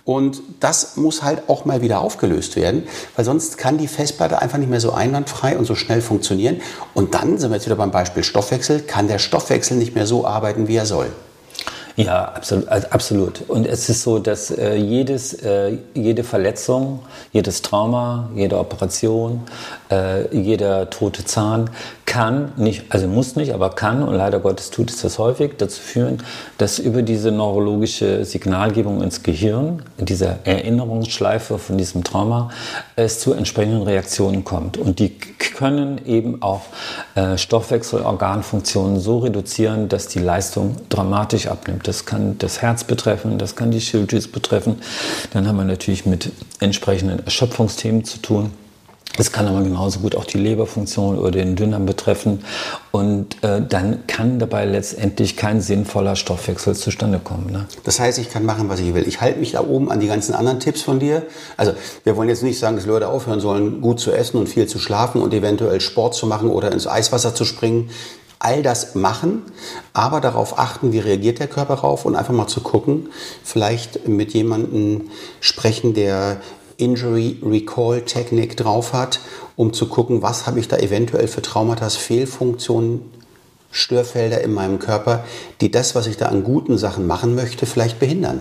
Und 0.05 0.43
das 0.59 0.97
muss 0.97 1.23
halt 1.23 1.49
auch 1.49 1.65
mal 1.65 1.81
wieder 1.81 2.01
aufgelöst 2.01 2.57
werden, 2.57 2.85
weil 3.15 3.25
sonst 3.25 3.57
kann 3.57 3.79
die 3.79 3.87
Festplatte 3.87 4.43
einfach 4.43 4.59
nicht 4.59 4.71
mehr 4.71 4.81
so 4.81 4.93
einwandfrei 4.93 5.57
und 5.57 5.65
so 5.65 5.77
schnell 5.77 6.03
funktionieren. 6.03 6.61
Und 6.93 7.15
dann 7.15 7.39
sind 7.39 7.51
wir 7.51 7.57
jetzt 7.57 7.67
wieder 7.67 7.77
beim 7.77 7.93
Beispiel 7.93 8.25
Stoffwechsel, 8.25 8.81
kann 8.81 9.07
der 9.07 9.21
Stoffwechsel 9.21 9.77
nicht 9.77 9.95
mehr 9.95 10.07
so 10.07 10.27
arbeiten, 10.27 10.67
wie 10.67 10.77
er 10.77 10.87
soll. 10.87 11.13
Ja, 11.97 12.25
absolut. 12.25 12.69
Also 12.69 12.89
absolut. 12.89 13.43
Und 13.49 13.67
es 13.67 13.89
ist 13.89 14.03
so, 14.03 14.19
dass 14.19 14.51
äh, 14.51 14.75
jedes, 14.77 15.35
äh, 15.35 15.77
jede 15.95 16.25
Verletzung, 16.25 17.01
jedes 17.33 17.63
Trauma, 17.63 18.31
jede 18.35 18.59
Operation, 18.59 19.43
äh, 19.91 20.35
jeder 20.35 20.89
tote 20.91 21.25
Zahn 21.25 21.71
kann 22.13 22.53
nicht, 22.59 22.85
also 22.91 23.09
muss 23.09 23.37
nicht, 23.37 23.55
aber 23.55 23.71
kann, 23.71 24.03
und 24.03 24.15
leider 24.15 24.39
Gottes 24.39 24.71
tut 24.71 24.91
es 24.91 25.01
das 25.01 25.19
häufig, 25.19 25.53
dazu 25.57 25.81
führen, 25.81 26.19
dass 26.59 26.79
über 26.79 27.01
diese 27.01 27.31
neurologische 27.31 28.27
Signalgebung 28.27 29.03
ins 29.03 29.23
Gehirn, 29.23 29.83
diese 29.97 30.41
Erinnerungsschleife 30.45 31.57
von 31.57 31.79
diesem 31.79 32.05
Trauma, 32.05 32.51
es 32.97 33.21
zu 33.21 33.33
entsprechenden 33.33 33.81
Reaktionen 33.81 34.45
kommt. 34.45 34.77
Und 34.77 34.99
die 34.99 35.17
können 35.19 36.05
eben 36.05 36.43
auch 36.43 36.61
äh, 37.15 37.39
Stoffwechselorganfunktionen 37.39 39.01
so 39.01 39.21
reduzieren, 39.21 39.89
dass 39.89 40.07
die 40.07 40.19
Leistung 40.19 40.77
dramatisch 40.91 41.47
abnimmt. 41.47 41.89
Das 41.89 42.05
kann 42.05 42.37
das 42.37 42.61
Herz 42.61 42.85
betreffen, 42.85 43.39
das 43.39 43.57
kann 43.57 43.71
die 43.71 43.81
Schilddrüse 43.81 44.29
betreffen. 44.29 44.83
Dann 45.33 45.49
haben 45.49 45.57
wir 45.57 45.65
natürlich 45.65 46.05
mit 46.05 46.31
entsprechenden 46.61 47.25
Erschöpfungsthemen 47.25 48.05
zu 48.05 48.19
tun. 48.19 48.51
Es 49.19 49.31
kann 49.31 49.47
aber 49.47 49.63
genauso 49.63 50.01
gut 50.01 50.17
auch 50.17 50.25
die 50.25 50.39
Leberfunktion 50.39 51.19
oder 51.19 51.31
den 51.31 51.55
Dünndarm 51.55 51.85
betreffen. 51.85 52.45
Und 52.93 53.43
äh, 53.45 53.61
dann 53.67 54.07
kann 54.07 54.39
dabei 54.39 54.65
letztendlich 54.65 55.37
kein 55.37 55.61
sinnvoller 55.61 56.17
Stoffwechsel 56.17 56.75
zustande 56.75 57.19
kommen. 57.19 57.53
Ne? 57.53 57.67
Das 57.85 58.01
heißt, 58.01 58.19
ich 58.19 58.31
kann 58.31 58.47
machen, 58.47 58.69
was 58.71 58.81
ich 58.81 58.95
will. 58.95 59.07
Ich 59.07 59.21
halte 59.21 59.39
mich 59.39 59.53
da 59.53 59.61
oben 59.61 59.91
an 59.91 60.01
die 60.01 60.07
ganzen 60.07 60.35
anderen 60.35 60.61
Tipps 60.61 60.81
von 60.81 60.99
dir. 60.99 61.25
Also 61.59 61.75
wir 62.05 62.17
wollen 62.17 62.31
jetzt 62.31 62.43
nicht 62.43 62.59
sagen, 62.59 62.77
dass 62.77 62.87
Leute 62.87 63.09
aufhören 63.09 63.41
sollen, 63.41 63.83
gut 63.83 64.01
zu 64.01 64.13
essen 64.13 64.39
und 64.39 64.49
viel 64.49 64.67
zu 64.67 64.79
schlafen 64.79 65.21
und 65.21 65.35
eventuell 65.35 65.81
Sport 65.81 66.15
zu 66.15 66.27
machen 66.27 66.49
oder 66.49 66.73
ins 66.73 66.87
Eiswasser 66.87 67.35
zu 67.35 67.45
springen. 67.45 67.91
All 68.39 68.63
das 68.63 68.97
machen, 68.97 69.43
aber 69.93 70.21
darauf 70.21 70.59
achten, 70.59 70.93
wie 70.93 70.99
reagiert 70.99 71.39
der 71.39 71.47
Körper 71.47 71.77
darauf 71.77 72.05
und 72.05 72.17
einfach 72.17 72.33
mal 72.33 72.49
zu 72.49 72.61
gucken, 72.61 73.09
vielleicht 73.45 74.09
mit 74.09 74.33
jemandem 74.33 75.11
sprechen, 75.41 75.95
der 75.95 76.39
Injury 76.77 77.39
Recall 77.43 78.03
Technik 78.03 78.57
drauf 78.57 78.93
hat, 78.93 79.21
um 79.57 79.73
zu 79.73 79.87
gucken, 79.89 80.23
was 80.23 80.47
habe 80.47 80.61
ich 80.61 80.69
da 80.69 80.77
eventuell 80.79 81.29
für 81.29 81.43
Traumata, 81.43 81.89
Fehlfunktionen, 81.89 83.01
Störfelder 83.71 84.43
in 84.43 84.53
meinem 84.53 84.79
Körper, 84.79 85.25
die 85.61 85.71
das, 85.71 85.95
was 85.95 86.07
ich 86.07 86.17
da 86.17 86.27
an 86.27 86.45
guten 86.45 86.77
Sachen 86.79 87.07
machen 87.07 87.35
möchte, 87.35 87.67
vielleicht 87.67 87.99
behindern. 87.99 88.41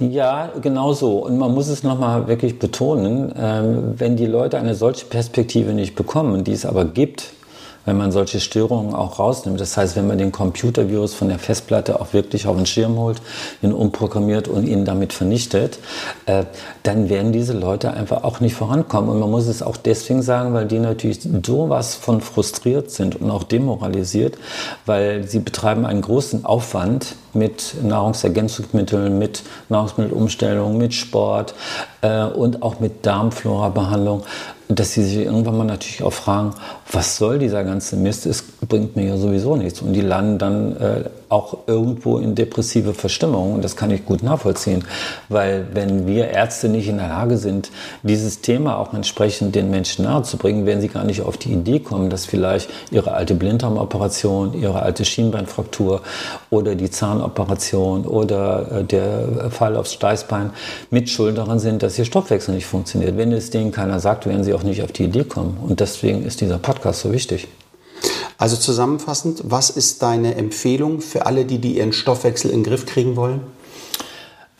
Ja, 0.00 0.52
genau 0.62 0.92
so. 0.92 1.18
Und 1.24 1.38
man 1.38 1.52
muss 1.52 1.68
es 1.68 1.82
nochmal 1.82 2.28
wirklich 2.28 2.58
betonen, 2.58 3.34
ähm, 3.36 3.94
wenn 3.96 4.16
die 4.16 4.26
Leute 4.26 4.58
eine 4.58 4.74
solche 4.74 5.06
Perspektive 5.06 5.72
nicht 5.72 5.96
bekommen, 5.96 6.44
die 6.44 6.52
es 6.52 6.64
aber 6.64 6.84
gibt, 6.84 7.32
wenn 7.88 7.96
man 7.96 8.12
solche 8.12 8.38
Störungen 8.38 8.94
auch 8.94 9.18
rausnimmt. 9.18 9.58
Das 9.58 9.78
heißt, 9.78 9.96
wenn 9.96 10.06
man 10.06 10.18
den 10.18 10.30
Computervirus 10.30 11.14
von 11.14 11.28
der 11.28 11.38
Festplatte 11.38 12.00
auch 12.00 12.12
wirklich 12.12 12.46
auf 12.46 12.54
den 12.54 12.66
Schirm 12.66 12.98
holt, 12.98 13.22
ihn 13.62 13.72
umprogrammiert 13.72 14.46
und 14.46 14.66
ihn 14.68 14.84
damit 14.84 15.14
vernichtet, 15.14 15.78
äh, 16.26 16.44
dann 16.82 17.08
werden 17.08 17.32
diese 17.32 17.54
Leute 17.54 17.90
einfach 17.90 18.24
auch 18.24 18.40
nicht 18.40 18.54
vorankommen. 18.54 19.08
Und 19.08 19.18
man 19.18 19.30
muss 19.30 19.46
es 19.46 19.62
auch 19.62 19.78
deswegen 19.78 20.20
sagen, 20.20 20.52
weil 20.52 20.66
die 20.66 20.78
natürlich 20.78 21.20
sowas 21.44 21.94
von 21.94 22.20
frustriert 22.20 22.90
sind 22.90 23.16
und 23.16 23.30
auch 23.30 23.44
demoralisiert, 23.44 24.36
weil 24.84 25.26
sie 25.26 25.38
betreiben 25.38 25.86
einen 25.86 26.02
großen 26.02 26.44
Aufwand 26.44 27.16
mit 27.32 27.74
Nahrungsergänzungsmitteln, 27.82 29.18
mit 29.18 29.44
Nahrungsmittelumstellung, 29.70 30.76
mit 30.76 30.92
Sport 30.92 31.54
äh, 32.02 32.24
und 32.24 32.62
auch 32.62 32.80
mit 32.80 33.06
Darmflora-Behandlung 33.06 34.24
dass 34.68 34.92
sie 34.92 35.02
sich 35.02 35.24
irgendwann 35.24 35.56
mal 35.56 35.64
natürlich 35.64 36.02
auch 36.02 36.12
fragen, 36.12 36.52
was 36.92 37.16
soll 37.16 37.38
dieser 37.38 37.64
ganze 37.64 37.96
Mist? 37.96 38.26
Es 38.26 38.42
bringt 38.42 38.96
mir 38.96 39.06
ja 39.06 39.16
sowieso 39.16 39.56
nichts. 39.56 39.80
Und 39.80 39.94
die 39.94 40.02
landen 40.02 40.38
dann 40.38 40.76
äh, 40.76 41.04
auch 41.28 41.58
irgendwo 41.66 42.18
in 42.18 42.34
depressive 42.34 42.94
Verstimmung. 42.94 43.54
Und 43.54 43.64
das 43.64 43.76
kann 43.76 43.90
ich 43.90 44.04
gut 44.04 44.22
nachvollziehen. 44.22 44.84
Weil 45.28 45.66
wenn 45.72 46.06
wir 46.06 46.28
Ärzte 46.28 46.68
nicht 46.68 46.88
in 46.88 46.98
der 46.98 47.08
Lage 47.08 47.36
sind, 47.36 47.70
dieses 48.02 48.40
Thema 48.40 48.78
auch 48.78 48.94
entsprechend 48.94 49.54
den 49.54 49.70
Menschen 49.70 50.04
nahezubringen, 50.04 50.66
werden 50.66 50.80
sie 50.80 50.88
gar 50.88 51.04
nicht 51.04 51.22
auf 51.22 51.36
die 51.36 51.52
Idee 51.52 51.80
kommen, 51.80 52.10
dass 52.10 52.26
vielleicht 52.26 52.70
ihre 52.90 53.12
alte 53.12 53.34
Blinddarmoperation, 53.34 54.54
ihre 54.54 54.82
alte 54.82 55.04
Schienbeinfraktur 55.04 56.02
oder 56.50 56.74
die 56.74 56.90
Zahnoperation 56.90 58.06
oder 58.06 58.80
äh, 58.80 58.84
der 58.84 59.50
Fall 59.50 59.76
aufs 59.76 59.92
Steißbein 59.92 60.50
mit 60.90 61.10
Schuld 61.10 61.38
daran 61.38 61.58
sind, 61.58 61.82
dass 61.82 61.98
ihr 61.98 62.04
Stoffwechsel 62.04 62.54
nicht 62.54 62.66
funktioniert. 62.66 63.16
Wenn 63.16 63.32
es 63.32 63.50
denen 63.50 63.72
keiner 63.72 64.00
sagt, 64.00 64.26
werden 64.26 64.44
sie 64.44 64.54
auch 64.54 64.62
nicht 64.62 64.82
auf 64.82 64.92
die 64.92 65.04
Idee 65.04 65.24
kommen. 65.24 65.58
Und 65.62 65.80
deswegen 65.80 66.24
ist 66.24 66.40
dieser 66.40 66.58
Podcast 66.58 67.00
so 67.00 67.12
wichtig. 67.12 67.48
Also 68.38 68.56
zusammenfassend, 68.56 69.42
was 69.44 69.68
ist 69.68 70.00
deine 70.00 70.36
Empfehlung 70.36 71.00
für 71.00 71.26
alle, 71.26 71.44
die, 71.44 71.58
die 71.58 71.76
ihren 71.76 71.92
Stoffwechsel 71.92 72.52
in 72.52 72.62
den 72.62 72.70
Griff 72.70 72.86
kriegen 72.86 73.16
wollen? 73.16 73.40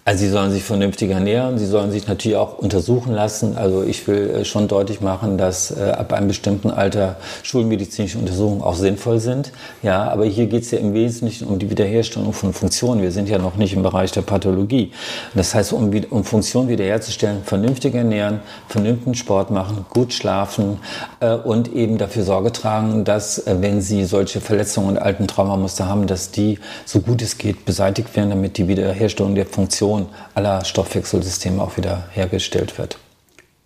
Also 0.08 0.24
sie 0.24 0.30
sollen 0.30 0.50
sich 0.50 0.64
vernünftig 0.64 1.10
ernähren, 1.10 1.58
sie 1.58 1.66
sollen 1.66 1.90
sich 1.90 2.08
natürlich 2.08 2.38
auch 2.38 2.56
untersuchen 2.56 3.12
lassen. 3.12 3.58
Also 3.58 3.82
ich 3.82 4.08
will 4.08 4.30
äh, 4.30 4.44
schon 4.46 4.66
deutlich 4.66 5.02
machen, 5.02 5.36
dass 5.36 5.70
äh, 5.70 5.90
ab 5.90 6.14
einem 6.14 6.28
bestimmten 6.28 6.70
Alter 6.70 7.16
schulmedizinische 7.42 8.16
Untersuchungen 8.16 8.62
auch 8.62 8.74
sinnvoll 8.74 9.20
sind. 9.20 9.52
Ja, 9.82 10.10
aber 10.10 10.24
hier 10.24 10.46
geht 10.46 10.62
es 10.62 10.70
ja 10.70 10.78
im 10.78 10.94
Wesentlichen 10.94 11.46
um 11.46 11.58
die 11.58 11.68
Wiederherstellung 11.68 12.32
von 12.32 12.54
Funktionen. 12.54 13.02
Wir 13.02 13.12
sind 13.12 13.28
ja 13.28 13.36
noch 13.36 13.56
nicht 13.56 13.74
im 13.74 13.82
Bereich 13.82 14.10
der 14.10 14.22
Pathologie. 14.22 14.92
Das 15.34 15.54
heißt, 15.54 15.74
um, 15.74 15.90
um 16.08 16.24
Funktionen 16.24 16.70
wiederherzustellen, 16.70 17.42
vernünftig 17.44 17.94
ernähren, 17.94 18.40
vernünftigen 18.66 19.14
Sport 19.14 19.50
machen, 19.50 19.84
gut 19.90 20.14
schlafen 20.14 20.78
äh, 21.20 21.34
und 21.34 21.74
eben 21.74 21.98
dafür 21.98 22.22
Sorge 22.22 22.50
tragen, 22.50 23.04
dass 23.04 23.46
äh, 23.46 23.56
wenn 23.60 23.82
sie 23.82 24.06
solche 24.06 24.40
Verletzungen 24.40 24.88
und 24.88 24.96
alten 24.96 25.28
Traumamuster 25.28 25.86
haben, 25.86 26.06
dass 26.06 26.30
die 26.30 26.58
so 26.86 27.00
gut 27.00 27.20
es 27.20 27.36
geht 27.36 27.66
beseitigt 27.66 28.16
werden, 28.16 28.30
damit 28.30 28.56
die 28.56 28.68
Wiederherstellung 28.68 29.34
der 29.34 29.44
Funktion 29.44 29.97
Funktion 29.98 30.08
aller 30.34 30.64
Stoffwechselsysteme 30.64 31.62
auch 31.62 31.76
wieder 31.76 32.04
hergestellt 32.12 32.78
wird. 32.78 32.98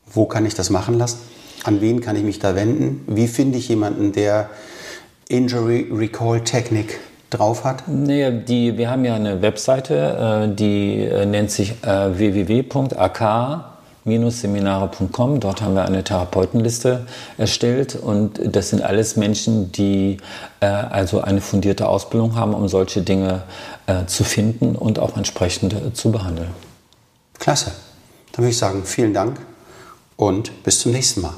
Wo 0.07 0.27
kann 0.27 0.47
ich 0.47 0.55
das 0.55 0.71
machen 0.71 0.99
lassen? 0.99 1.19
An 1.65 1.81
wen 1.81 2.01
kann 2.01 2.17
ich 2.17 2.25
mich 2.25 2.39
da 2.39 2.55
wenden? 2.55 3.05
Wie 3.07 3.29
finde 3.29 3.59
ich 3.59 3.69
jemanden, 3.69 4.13
der 4.13 4.51
Injury 5.29 5.89
Recall 5.93 6.43
Technik 6.43 6.99
drauf 7.31 7.65
hat? 7.65 7.89
Nee, 7.89 8.31
die, 8.31 8.77
wir 8.77 8.91
haben 8.91 9.05
ja 9.05 9.15
eine 9.15 9.43
Webseite, 9.43 10.49
äh, 10.51 10.55
die 10.55 11.01
äh, 11.01 11.25
nennt 11.25 11.51
sich 11.51 11.75
äh, 11.83 12.19
www.ak 12.19 13.72
seminare.com. 14.05 15.41
Dort 15.41 15.63
haben 15.63 15.75
wir 15.75 15.85
eine 15.85 16.05
Therapeutenliste 16.05 17.07
erstellt 17.39 17.97
und 17.97 18.41
das 18.45 18.71
sind 18.71 18.83
alles 18.83 19.17
Menschen, 19.17 19.73
die 19.73 20.19
äh, 20.61 20.67
also 20.67 21.21
eine 21.21 21.41
fundierte 21.41 21.89
Ausbildung 21.89 22.35
haben, 22.35 22.55
um 22.55 22.69
solche 22.69 23.03
Dinge 23.03 23.43
äh, 23.87 24.07
zu 24.07 24.25
finden 24.25 24.77
und 24.77 24.99
auch 24.99 25.17
entsprechend 25.17 25.73
äh, 25.73 25.93
zu 25.93 26.11
behandeln. 26.11 26.51
Klasse. 27.39 27.73
Dann 28.33 28.45
würde 28.45 28.51
ich 28.51 28.59
sagen, 28.59 28.83
vielen 28.85 29.15
Dank 29.15 29.39
und 30.17 30.63
bis 30.63 30.81
zum 30.81 30.93
nächsten 30.93 31.23
Mal. 31.23 31.35